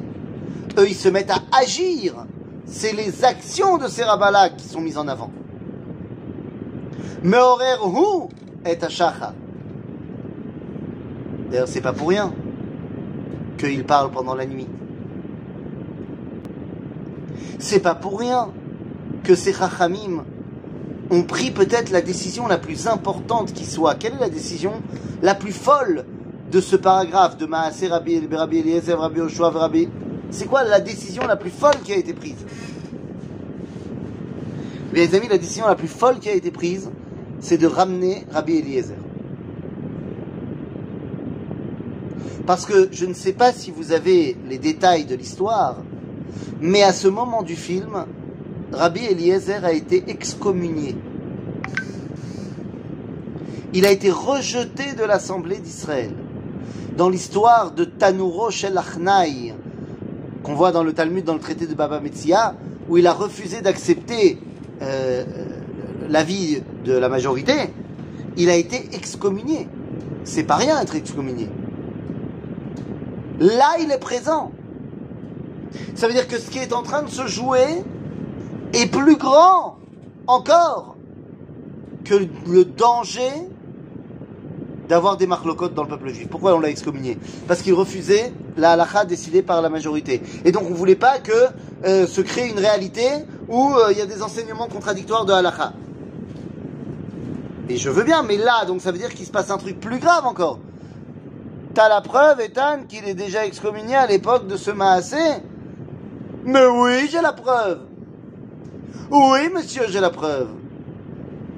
[0.78, 2.14] Eux, ils se mettent à agir.
[2.64, 5.30] C'est les actions de ces rabbins-là qui sont mises en avant.
[7.22, 8.28] Meorer Hu
[8.64, 8.84] est
[11.50, 12.32] D'ailleurs, c'est pas pour rien
[13.56, 14.66] qu'il parle pendant la nuit.
[17.58, 18.48] C'est pas pour rien
[19.24, 20.24] que ces Chachamim
[21.10, 23.94] ont pris peut-être la décision la plus importante qui soit.
[23.94, 24.72] Quelle est la décision
[25.22, 26.04] la plus folle
[26.50, 29.88] de ce paragraphe de Maaseh Rabbi, Rabbi Eliezer, Rabbi Yoshua, Rabbi
[30.30, 32.44] C'est quoi la décision la plus folle qui a été prise?
[34.92, 36.90] Les amis, la décision la plus folle qui a été prise,
[37.40, 38.96] c'est de ramener Rabbi Eliezer.
[42.46, 45.78] Parce que je ne sais pas si vous avez les détails de l'histoire,
[46.60, 48.06] mais à ce moment du film,
[48.72, 50.96] Rabbi Eliezer a été excommunié.
[53.74, 56.12] Il a été rejeté de l'Assemblée d'Israël.
[56.96, 59.52] Dans l'histoire de Tanuro Shel Achnai,
[60.44, 62.54] qu'on voit dans le Talmud, dans le traité de Baba Metzia,
[62.88, 64.38] où il a refusé d'accepter
[64.82, 65.24] euh,
[66.08, 67.54] l'avis de la majorité,
[68.36, 69.66] il a été excommunié.
[70.22, 71.48] C'est pas rien être excommunié.
[73.38, 74.52] Là, il est présent.
[75.94, 77.82] Ça veut dire que ce qui est en train de se jouer
[78.72, 79.78] est plus grand
[80.26, 80.96] encore
[82.04, 82.14] que
[82.46, 83.30] le danger
[84.88, 86.28] d'avoir des marlocotes dans le peuple juif.
[86.28, 87.18] Pourquoi on l'a excommunié?
[87.48, 90.22] Parce qu'il refusait la halakha décidée par la majorité.
[90.44, 91.32] Et donc on voulait pas que
[91.84, 93.06] euh, se crée une réalité
[93.48, 95.72] où euh, il y a des enseignements contradictoires de halakha.
[97.68, 99.80] Et je veux bien, mais là, donc ça veut dire qu'il se passe un truc
[99.80, 100.60] plus grave encore.
[101.76, 105.42] T'as la preuve, Ethan, qu'il est déjà excommunié à l'époque de ce Maasé
[106.42, 107.80] Mais oui, j'ai la preuve.
[109.10, 110.48] Oui, monsieur, j'ai la preuve.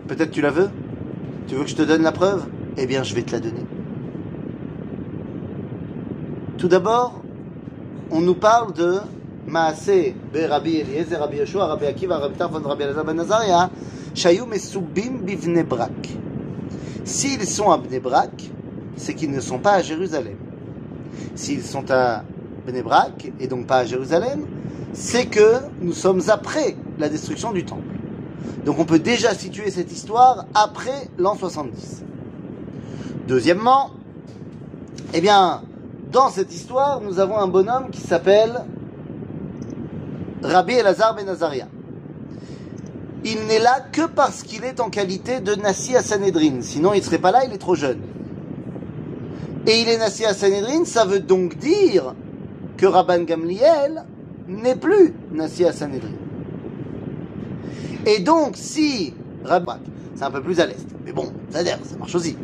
[0.08, 0.70] Peut-être tu la veux?
[1.46, 2.46] Tu veux que je te donne la preuve?
[2.76, 3.64] Eh bien, je vais te la donner.
[6.56, 7.22] Tout d'abord,
[8.10, 8.96] on nous parle de
[9.46, 11.28] Maasé, Eliezer.
[17.04, 18.50] S'ils sont à Bnei Brak,
[18.98, 20.36] c'est qu'ils ne sont pas à Jérusalem.
[21.34, 22.24] S'ils sont à
[22.66, 24.46] Bnei Brak, et donc pas à Jérusalem,
[24.92, 27.94] c'est que nous sommes après la destruction du temple.
[28.64, 32.02] Donc on peut déjà situer cette histoire après l'an 70.
[33.26, 33.90] Deuxièmement,
[35.14, 35.62] eh bien,
[36.12, 38.64] dans cette histoire, nous avons un bonhomme qui s'appelle
[40.42, 41.68] Rabbi Elazar ben Azaria.
[43.24, 46.60] Il n'est là que parce qu'il est en qualité de Nassi à Sanhedrin.
[46.60, 48.00] Sinon, il ne serait pas là, il est trop jeune.
[49.68, 52.14] Et il est Nassi à Sanhedrin, ça veut donc dire
[52.78, 54.02] que Rabban Gamliel
[54.46, 56.08] n'est plus Nassi à Sanhedrin.
[58.06, 59.12] Et donc, si
[59.44, 59.80] Rabban,
[60.14, 62.34] c'est un peu plus à l'est, mais bon, ça ça marche aussi.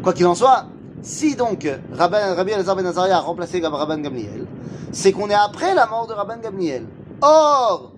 [0.00, 0.66] Quoi qu'il en soit,
[1.02, 4.46] si donc Rabban, Rabbi Elazar ben Azaria a remplacé Rabban Gamliel,
[4.92, 6.84] c'est qu'on est après la mort de Rabban Gamliel.
[7.20, 7.90] Or,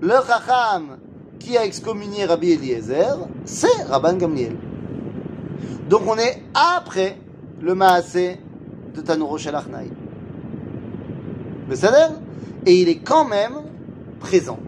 [0.00, 0.98] le Chacham
[1.38, 4.56] qui a excommunié Rabbi Eliezer, c'est Rabban Gamliel.
[5.88, 7.16] Donc on est après
[7.60, 8.38] le Maasé
[8.94, 9.56] de Tanuro Shel.
[11.68, 12.14] Le Sader
[12.66, 13.54] Et il est quand même
[14.20, 14.58] présent.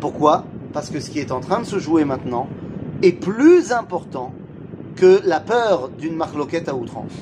[0.00, 0.44] Pourquoi?
[0.72, 2.48] Parce que ce qui est en train de se jouer maintenant
[3.02, 4.32] est plus important
[4.96, 7.12] que la peur d'une marloquette à outrance.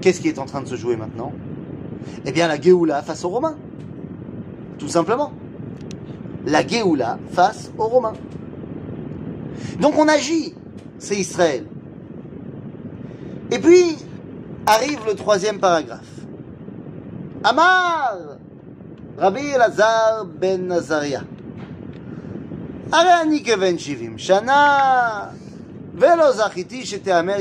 [0.00, 1.32] Qu'est-ce qui est en train de se jouer maintenant?
[2.26, 3.56] Eh bien la Géoula face aux Romains.
[4.78, 5.32] Tout simplement.
[6.44, 8.12] La Géoula face aux Romains.
[9.80, 10.54] Donc on agit,
[10.98, 11.64] c'est Israël.
[13.53, 13.97] Et puis
[14.65, 16.13] arrive le troisième paragraphe.
[17.43, 18.17] Amar
[19.17, 21.21] Rabbi Elazar ben Nazaria.
[22.91, 25.25] הרי אני כבן שבעים שנה,
[25.95, 27.35] ולא זכיתי שתיאמר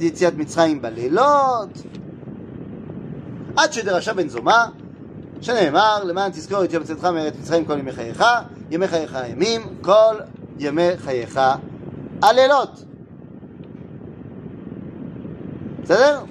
[0.00, 1.68] יציאת מצרים בלילות,
[3.56, 4.64] עד שדרשה בן זומא,
[5.40, 8.24] שנאמר, למען תזכור את יום צאתך מארץ מצרים כל ימי חייך,
[8.70, 10.14] ימי חייך הימים, כל
[10.58, 11.40] ימי חייך
[12.22, 12.84] הלילות.
[15.88, 16.24] בסדר?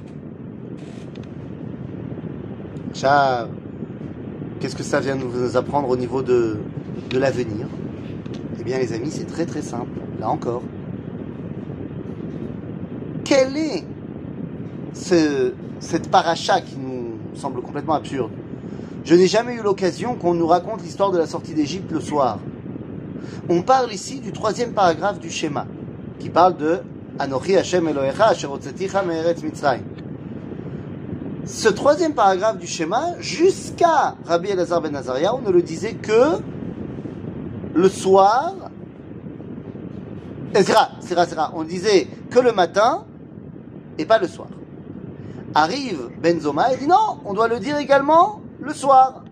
[2.91, 3.47] עכשיו,
[4.60, 6.58] qu'est-ce que ça vient nous apprendre au niveau de,
[7.10, 7.65] de l'avenir
[8.60, 10.62] Eh bien les amis, c'est très très simple, là encore.
[13.25, 13.84] Quelle est
[14.93, 18.32] ce, cette paracha qui nous semble complètement absurde
[19.03, 22.39] Je n'ai jamais eu l'occasion qu'on nous raconte l'histoire de la sortie d'Égypte le soir.
[23.49, 25.65] On parle ici du troisième paragraphe du schéma,
[26.19, 26.79] qui parle de
[31.44, 36.38] ce troisième paragraphe du schéma, jusqu'à Rabbi Elazar ben Azaria, on ne le disait que
[37.74, 38.54] le soir.
[40.54, 41.52] C'est rare.
[41.54, 43.04] On disait que le matin
[43.98, 44.48] et pas le soir.
[45.54, 49.24] Arrive Benzoma et dit non, on doit le dire également le soir.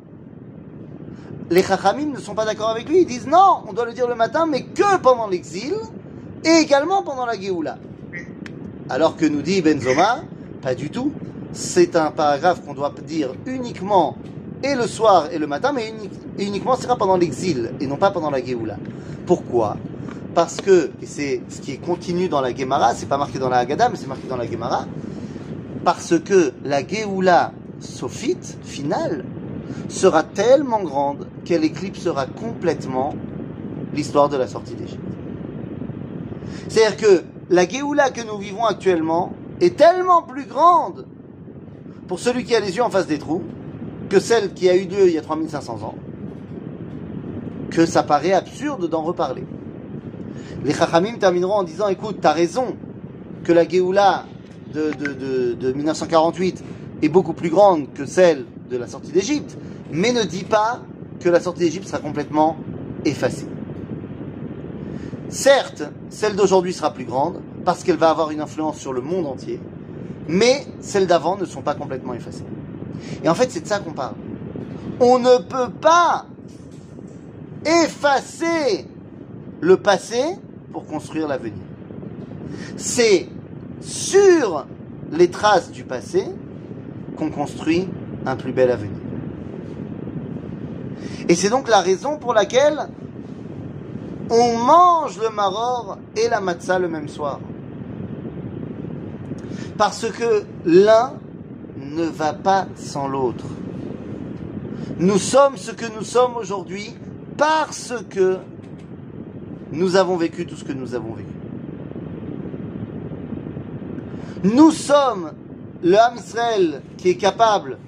[1.50, 4.08] Les Chachamim ne sont pas d'accord avec lui, ils disent non, on doit le dire
[4.08, 5.74] le matin, mais que pendant l'exil
[6.46, 7.76] et également pendant la Géoula.
[8.88, 10.22] Alors que nous dit Benzoma,
[10.62, 11.12] pas du tout.
[11.52, 14.16] C'est un paragraphe qu'on doit dire uniquement
[14.62, 17.86] et le soir et le matin, mais uni- et uniquement ce sera pendant l'exil et
[17.86, 18.76] non pas pendant la Géoula.
[19.26, 19.76] Pourquoi?
[20.34, 23.48] Parce que, et c'est ce qui est continu dans la Gemara, c'est pas marqué dans
[23.48, 24.86] la Haggadah, mais c'est marqué dans la Gemara,
[25.84, 29.24] parce que la Géoula sophite, finale,
[29.88, 33.14] sera tellement grande qu'elle éclipsera complètement
[33.94, 35.05] l'histoire de la sortie d'Égypte.
[36.68, 41.06] C'est-à-dire que la Géoula que nous vivons actuellement est tellement plus grande
[42.08, 43.42] pour celui qui a les yeux en face des trous
[44.08, 45.94] que celle qui a eu lieu il y a 3500 ans,
[47.70, 49.44] que ça paraît absurde d'en reparler.
[50.64, 52.76] Les Chachamim termineront en disant, écoute, t'as raison
[53.44, 54.24] que la Géoula
[54.72, 56.62] de, de, de, de 1948
[57.02, 59.56] est beaucoup plus grande que celle de la sortie d'Égypte,
[59.92, 60.80] mais ne dis pas
[61.20, 62.56] que la sortie d'Égypte sera complètement
[63.04, 63.46] effacée.
[65.28, 69.26] Certes, celle d'aujourd'hui sera plus grande parce qu'elle va avoir une influence sur le monde
[69.26, 69.60] entier,
[70.28, 72.44] mais celles d'avant ne sont pas complètement effacées.
[73.24, 74.14] Et en fait, c'est de ça qu'on parle.
[75.00, 76.26] On ne peut pas
[77.64, 78.86] effacer
[79.60, 80.22] le passé
[80.72, 81.54] pour construire l'avenir.
[82.76, 83.28] C'est
[83.80, 84.66] sur
[85.12, 86.24] les traces du passé
[87.16, 87.88] qu'on construit
[88.24, 88.98] un plus bel avenir.
[91.28, 92.88] Et c'est donc la raison pour laquelle
[94.30, 97.40] on mange le maror et la matzah le même soir.
[99.78, 101.14] Parce que l'un
[101.76, 103.44] ne va pas sans l'autre.
[104.98, 106.94] Nous sommes ce que nous sommes aujourd'hui
[107.36, 108.38] parce que
[109.72, 111.28] nous avons vécu tout ce que nous avons vécu.
[114.44, 115.32] Nous sommes
[115.82, 117.78] le Ham Israël qui est capable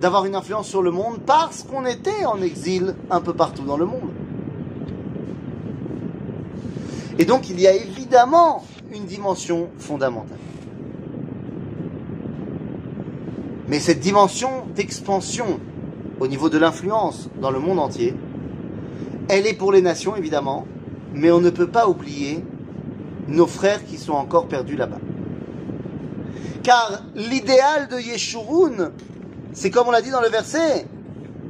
[0.00, 3.76] d'avoir une influence sur le monde parce qu'on était en exil un peu partout dans
[3.76, 4.15] le monde.
[7.18, 8.64] Et donc il y a évidemment
[8.94, 10.38] une dimension fondamentale.
[13.68, 15.58] Mais cette dimension d'expansion
[16.20, 18.14] au niveau de l'influence dans le monde entier,
[19.28, 20.66] elle est pour les nations évidemment,
[21.12, 22.44] mais on ne peut pas oublier
[23.28, 25.00] nos frères qui sont encore perdus là-bas.
[26.62, 28.92] Car l'idéal de Yeshurun,
[29.52, 30.86] c'est comme on l'a dit dans le verset,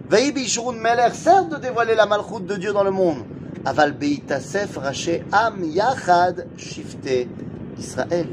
[0.09, 3.25] Vaï Yeshurun Meler, certes de dévoiler la malchoute de Dieu dans le monde,
[3.67, 3.97] Aval
[4.77, 7.27] Raché Am Yachad Shifte
[7.77, 8.29] Israël.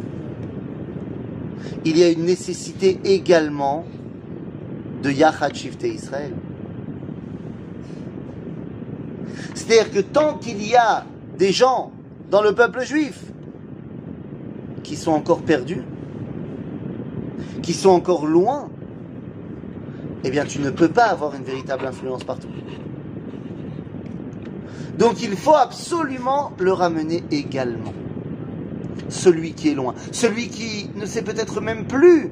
[1.83, 3.83] Il y a une nécessité également
[5.01, 6.33] de Yachad Shifte Israël.
[9.55, 11.03] C'est-à-dire que tant qu'il y a
[11.39, 11.91] des gens
[12.29, 13.23] dans le peuple juif
[14.83, 15.83] qui sont encore perdus,
[17.63, 18.69] qui sont encore loin,
[20.23, 22.49] eh bien tu ne peux pas avoir une véritable influence partout.
[24.97, 27.93] Donc il faut absolument le ramener également.
[29.09, 32.31] Celui qui est loin, celui qui ne sait peut-être même plus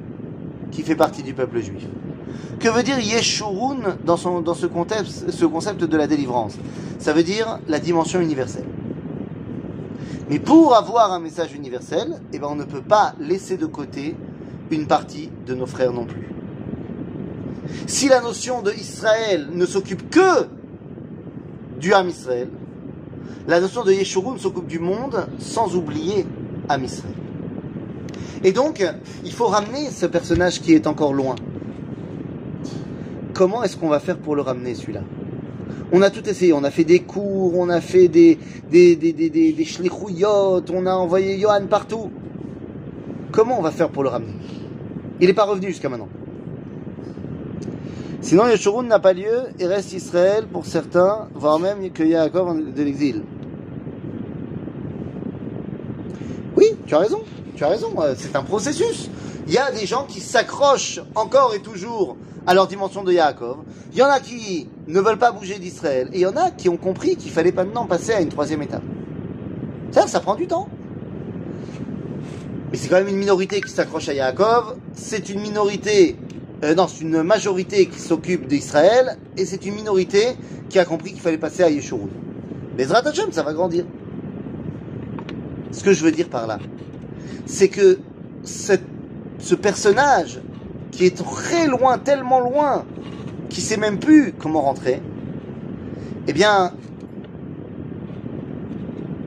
[0.72, 1.86] qui fait partie du peuple juif.
[2.60, 6.58] Que veut dire Yeshurun dans, son, ce, contexte, ce concept de la délivrance?
[7.00, 8.68] Ça veut dire la dimension universelle.
[10.30, 14.16] Mais pour avoir un message universel, eh ben on ne peut pas laisser de côté
[14.70, 16.30] une partie de nos frères non plus.
[17.88, 20.48] Si la notion de Israël ne s'occupe que
[21.82, 22.48] du Ham Israël,
[23.48, 26.26] la notion de Yeshurun s'occupe du monde sans oublier
[26.70, 27.16] Ham Israël.
[28.44, 28.86] Et donc,
[29.26, 31.36] il faut ramener ce personnage qui est encore loin.
[33.34, 35.02] Comment est-ce qu'on va faire pour le ramener celui-là?
[35.92, 38.38] On a tout essayé, on a fait des cours, on a fait des
[38.70, 42.12] des des des des, des on a envoyé Johan partout.
[43.32, 44.34] Comment on va faire pour le ramener?
[45.20, 46.10] Il n'est pas revenu jusqu'à maintenant.
[48.22, 52.84] Sinon, Yeshurun n'a pas lieu et reste Israël pour certains, voire même que Yaakov de
[52.84, 53.24] l'exil.
[56.56, 57.24] Oui, tu as raison,
[57.56, 59.10] tu as raison, euh, c'est un processus.
[59.48, 62.16] Il y a des gens qui s'accrochent encore et toujours
[62.46, 63.58] à leur dimension de Yaakov.
[63.92, 66.10] Il y en a qui ne veulent pas bouger d'Israël.
[66.14, 68.62] Et il y en a qui ont compris qu'il fallait maintenant passer à une troisième
[68.62, 68.84] étape.
[69.92, 70.70] Ça, ça prend du temps.
[72.72, 74.76] Mais c'est quand même une minorité qui s'accroche à Yaakov.
[74.94, 76.16] C'est une minorité,
[76.64, 79.18] euh, non, c'est une majorité qui s'occupe d'Israël.
[79.38, 80.36] Et c'est une minorité
[80.70, 82.10] qui a compris qu'il fallait passer à Yeshurun.
[82.78, 83.86] Mais Hashem, ça va grandir.
[85.72, 86.60] Ce que je veux dire par là,
[87.46, 88.00] c'est que
[88.44, 88.84] cette,
[89.40, 90.40] ce personnage
[90.92, 92.86] qui est très loin, tellement loin,
[93.50, 95.02] qui sait même plus comment rentrer,
[96.28, 96.74] eh bien,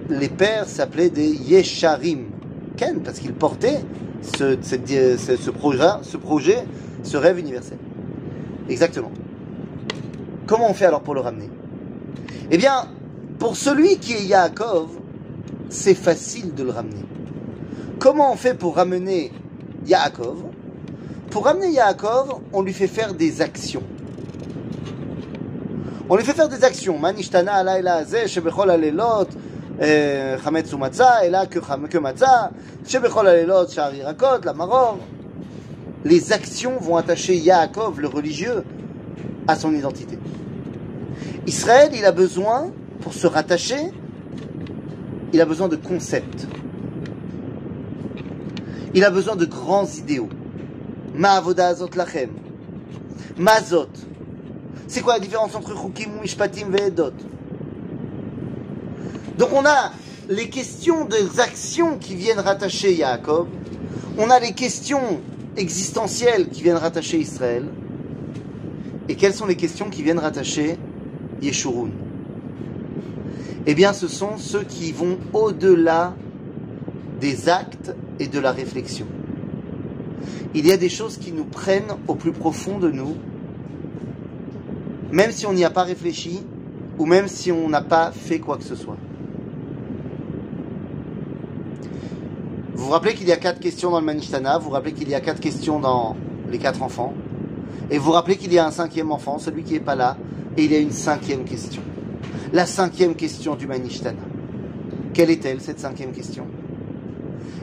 [0.09, 2.27] les pères s'appelaient des Yesharim.
[2.77, 3.81] Ken, parce qu'ils portaient
[4.23, 6.65] ce, ce, ce, projet, ce projet,
[7.05, 7.79] ce rêve universel.
[8.69, 9.13] Exactement.
[10.47, 11.49] Comment on fait alors pour le ramener?
[12.51, 12.89] Eh bien,
[13.39, 14.89] pour celui qui est Yaakov,
[15.69, 17.05] c'est facile de le ramener.
[17.99, 19.33] Comment on fait pour ramener
[19.87, 20.43] Yaakov?
[21.31, 23.83] Pour ramener Yaakov, on lui fait faire des actions.
[26.09, 26.99] On lui fait faire des actions.
[26.99, 27.83] Manishtana rakot,
[34.45, 34.95] la.
[36.05, 38.63] Les actions vont attacher Yaakov, le religieux,
[39.49, 40.19] à son identité.
[41.47, 43.91] Israël, il a besoin, pour se rattacher,
[45.33, 46.47] il a besoin de concepts.
[48.95, 50.29] Il a besoin de grands idéaux.
[51.15, 52.31] Ma avoda azot lachem.
[53.39, 53.89] Mazot.
[54.87, 57.15] C'est quoi la différence entre chukim, mishpatim ve'edot
[59.39, 59.91] Donc on a
[60.29, 63.49] les questions des actions qui viennent rattacher Yaakov.
[64.19, 65.21] On a les questions
[65.57, 67.65] existentielles qui viennent rattacher Israël.
[69.09, 70.77] Et quelles sont les questions qui viennent rattacher
[71.43, 71.91] Yeshurun
[73.67, 76.15] Eh bien, ce sont ceux qui vont au-delà
[77.21, 79.07] des actes et de la réflexion
[80.55, 83.17] il y a des choses qui nous prennent au plus profond de nous,
[85.11, 86.41] même si on n'y a pas réfléchi,
[86.97, 88.97] ou même si on n'a pas fait quoi que ce soit.
[92.85, 95.09] Vous vous rappelez qu'il y a quatre questions dans le Manishtana, vous vous rappelez qu'il
[95.09, 96.15] y a quatre questions dans
[96.51, 97.15] les quatre enfants,
[97.91, 100.19] et vous vous rappelez qu'il y a un cinquième enfant, celui qui n'est pas là,
[100.59, 101.81] et il y a une cinquième question.
[102.53, 104.21] La cinquième question du Manishtana.
[105.15, 106.47] Quelle est-elle, cette cinquième question?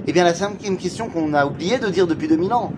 [0.07, 2.73] Eh bien, la cinquième question qu'on a oublié de dire depuis 2000 ans,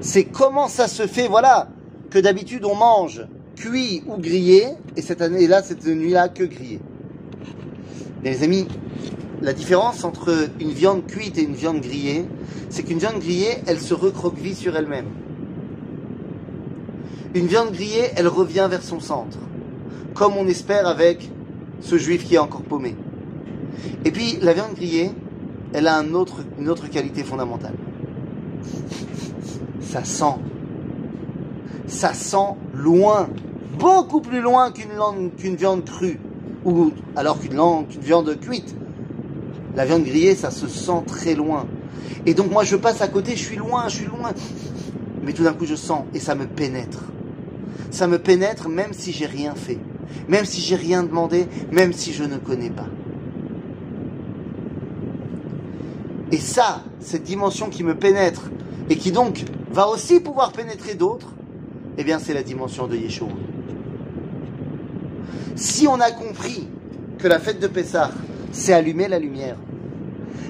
[0.00, 1.66] c'est comment ça se fait, voilà,
[2.10, 3.26] que d'habitude on mange
[3.56, 6.78] cuit ou grillé, et cette année-là, cette nuit-là, que grillé.
[8.22, 8.68] Mais les amis,
[9.42, 12.26] la différence entre une viande cuite et une viande grillée,
[12.70, 15.06] c'est qu'une viande grillée, elle se recroqueville sur elle-même.
[17.34, 19.38] Une viande grillée, elle revient vers son centre,
[20.14, 21.28] comme on espère avec
[21.80, 22.94] ce juif qui est encore paumé.
[24.04, 25.10] Et puis, la viande grillée,
[25.72, 27.74] elle a une autre qualité fondamentale.
[29.80, 30.36] Ça sent.
[31.88, 33.28] Ça sent loin.
[33.78, 36.20] Beaucoup plus loin qu'une viande crue.
[36.64, 37.58] Ou alors qu'une
[38.00, 38.76] viande cuite.
[39.74, 41.66] La viande grillée, ça se sent très loin.
[42.26, 44.32] Et donc moi je passe à côté, je suis loin, je suis loin.
[45.24, 47.04] Mais tout d'un coup je sens et ça me pénètre.
[47.90, 49.78] Ça me pénètre même si j'ai rien fait.
[50.28, 52.88] Même si j'ai rien demandé, même si je ne connais pas.
[56.30, 58.50] Et ça, cette dimension qui me pénètre
[58.88, 61.32] et qui donc va aussi pouvoir pénétrer d'autres,
[61.98, 63.28] eh bien c'est la dimension de Yeshua.
[65.56, 66.68] Si on a compris
[67.18, 68.10] que la fête de Pessah,
[68.52, 69.56] c'est allumer la lumière,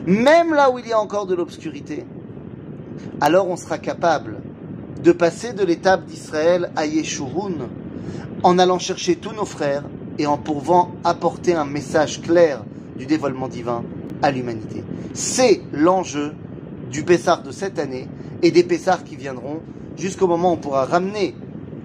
[0.06, 2.04] même là où il y a encore de l'obscurité,
[3.20, 4.38] alors on sera capable
[5.02, 7.68] de passer de l'étape d'Israël à Yeshurun
[8.42, 9.84] en allant chercher tous nos frères
[10.18, 12.64] et en pouvant apporter un message clair
[12.96, 13.82] du dévoilement divin
[14.22, 14.84] à l'humanité.
[15.14, 16.32] C'est l'enjeu
[16.90, 18.08] du Pessar de cette année
[18.42, 19.60] et des Pessars qui viendront
[19.96, 21.34] jusqu'au moment où on pourra ramener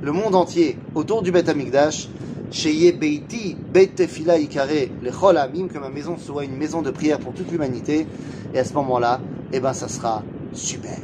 [0.01, 2.09] le monde entier autour du Beth Amikdash,
[2.51, 6.91] chez Beiti, Beit Tefila Ikare, le Chol Amim, que ma maison soit une maison de
[6.91, 8.07] prière pour toute l'humanité.
[8.53, 9.19] Et à ce moment-là,
[9.51, 10.23] eh ben, ça sera
[10.53, 10.97] super.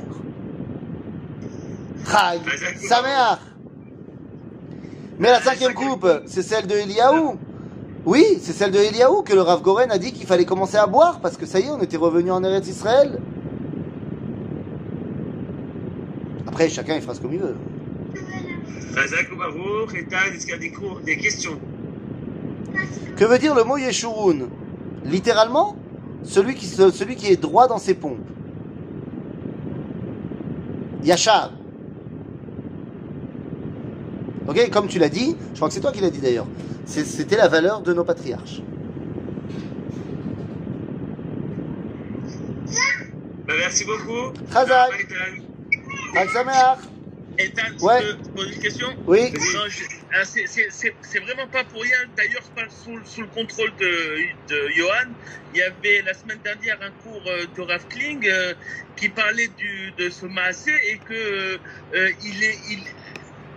[2.05, 2.41] Chag
[2.87, 3.39] Sameach
[5.19, 7.35] Mais la cinquième coupe, c'est celle de Eliaou.
[8.05, 10.87] Oui, c'est celle de Eliaou que le Rav Goren a dit qu'il fallait commencer à
[10.87, 13.19] boire parce que ça y est, on était revenu en Eretz Israël.
[16.47, 17.55] Après, chacun il fera ce comme il veut.
[18.15, 18.82] Razak ou Baruch, Etan, est-ce qu'il y a
[20.59, 21.59] des, cours, des questions
[23.17, 24.47] Que veut dire le mot Yeshurun?
[25.05, 25.75] Littéralement,
[26.23, 28.17] celui qui, se- celui qui est droit dans ses pompes.
[31.03, 31.51] Yachar.
[34.47, 36.47] Ok, comme tu l'as dit, je crois que c'est toi qui l'as dit d'ailleurs.
[36.85, 38.61] C'était la valeur de nos patriarches.
[43.47, 44.33] Bah, Merci beaucoup.
[44.51, 44.91] Chazak.
[47.39, 48.01] Ethan, je Ouais.
[48.01, 49.31] peux te poser une question Oui.
[49.33, 51.97] Je- ah, c'est- vraiment pas pour rien.
[52.15, 54.17] D'ailleurs, pas sous, sous le contrôle de,
[54.49, 55.13] de Johan,
[55.53, 58.53] il y avait la semaine dernière un cours euh, de Rav Kling euh,
[58.97, 61.59] qui parlait du, de ce massé et que
[61.95, 62.85] euh, il est, il,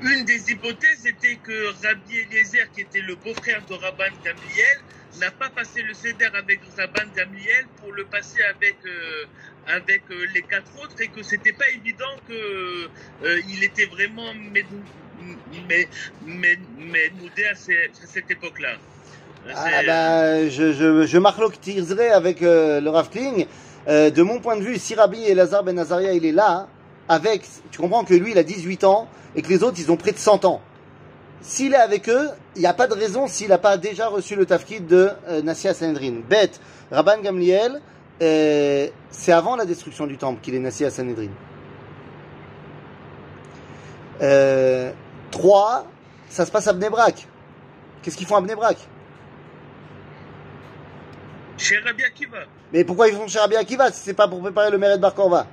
[0.03, 4.79] une des hypothèses était que Rabbi Eliezer, qui était le beau-frère de Rabban Gamliel,
[5.17, 9.27] n'a pas passé le CEDER avec Rabban Gamliel pour le passer avec euh,
[9.69, 12.33] avec euh, les quatre autres et que c'était pas évident que
[13.25, 14.65] euh, il était vraiment mé-
[16.27, 18.75] ménoudé à, cette époque-là.
[19.55, 23.47] Ah C'est- bah, je, je, je avec euh, le Rav Kling.
[23.89, 26.67] Euh, de mon point de vue, si Rabbi Elazar Ben Azaria il est là,
[27.09, 29.97] avec, tu comprends que lui il a 18 ans et que les autres ils ont
[29.97, 30.61] près de 100 ans.
[31.41, 34.35] S'il est avec eux, il n'y a pas de raison s'il n'a pas déjà reçu
[34.35, 36.15] le tafkid de euh, Nassia Sanhedrin.
[36.29, 36.61] Bête,
[36.91, 37.81] Rabban Gamliel,
[38.23, 41.29] euh, c'est avant la destruction du temple qu'il est Nassia Sanhedrin.
[44.23, 44.93] Euh,
[45.31, 45.87] 3,
[46.29, 47.27] ça se passe à Bnebrak.
[48.03, 48.79] Qu'est-ce qu'ils font à Bnebrak
[51.59, 52.39] Chez Rabbi Akiva.
[52.73, 55.15] Mais pourquoi ils font chez Rabbi Akiva si c'est pas pour préparer le Meret Bar
[55.15, 55.47] Korva?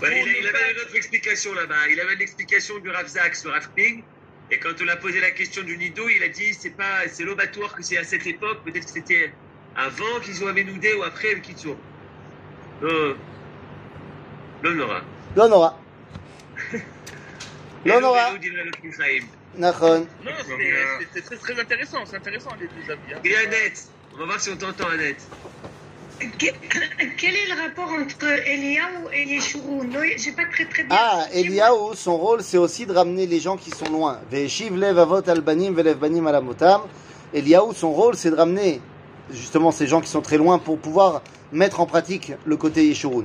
[0.00, 1.88] Ouais, il, avait une autre explication là-bas.
[1.90, 4.04] Il avait l'explication du Rav Zak sur Rav Kling.
[4.50, 7.24] Et quand on a posé la question du Nido, il a dit c'est pas c'est
[7.24, 8.62] l'obatoire que c'est à cette époque.
[8.64, 9.32] Peut-être que c'était
[9.76, 11.76] avant qu'ils ont Aménoudé ou après le Kitsour.
[12.82, 12.88] Dit
[14.64, 14.74] le
[21.22, 21.98] très, très intéressant.
[22.04, 23.14] C'est intéressant les deux avis.
[23.14, 23.18] hein.
[23.24, 23.88] Il est Annette.
[24.14, 25.22] On va voir si on t'entend, Annette.
[26.20, 26.46] Que-
[27.16, 29.88] Quel est le rapport entre Eliaou et Yeshurun?
[30.16, 30.96] J'ai pas très très bien.
[30.98, 31.26] Ah.
[31.32, 34.20] Eliaou, son rôle, c'est aussi de ramener les gens qui sont loin.
[34.30, 36.82] Ve'eshiv lev avot albanim ve'lev banim alamotam.
[37.32, 38.80] Eliaou, son rôle, c'est de ramener
[39.30, 41.22] justement ces gens qui sont très loin pour pouvoir
[41.52, 43.24] mettre en pratique le côté Yeshurun.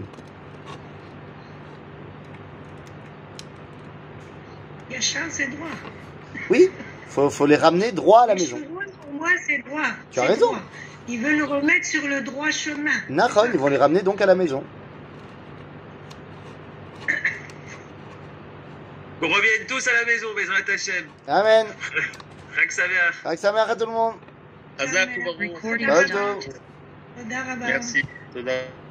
[4.89, 5.67] Yachar, c'est droit.
[6.49, 6.69] Oui,
[7.09, 8.57] faut, faut les ramener droit à la maison.
[8.57, 9.87] Yeshurun, pour moi, c'est droit.
[10.11, 10.47] Tu as raison.
[10.47, 10.59] droit.
[11.07, 12.91] Ils veulent le remettre sur le droit chemin.
[13.09, 14.63] Nachon, ils vont les ramener donc à la maison.
[19.19, 21.05] Qu'on revienne tous à la maison, Bezrat Hashem.
[21.27, 21.67] Amen.
[22.57, 23.15] Rak Sameach.
[23.25, 24.15] Avec sa mère à tout le monde.
[24.81, 25.61] חזק וברוך.
[25.61, 26.33] תודה רבה.
[27.15, 28.82] תודה רבה.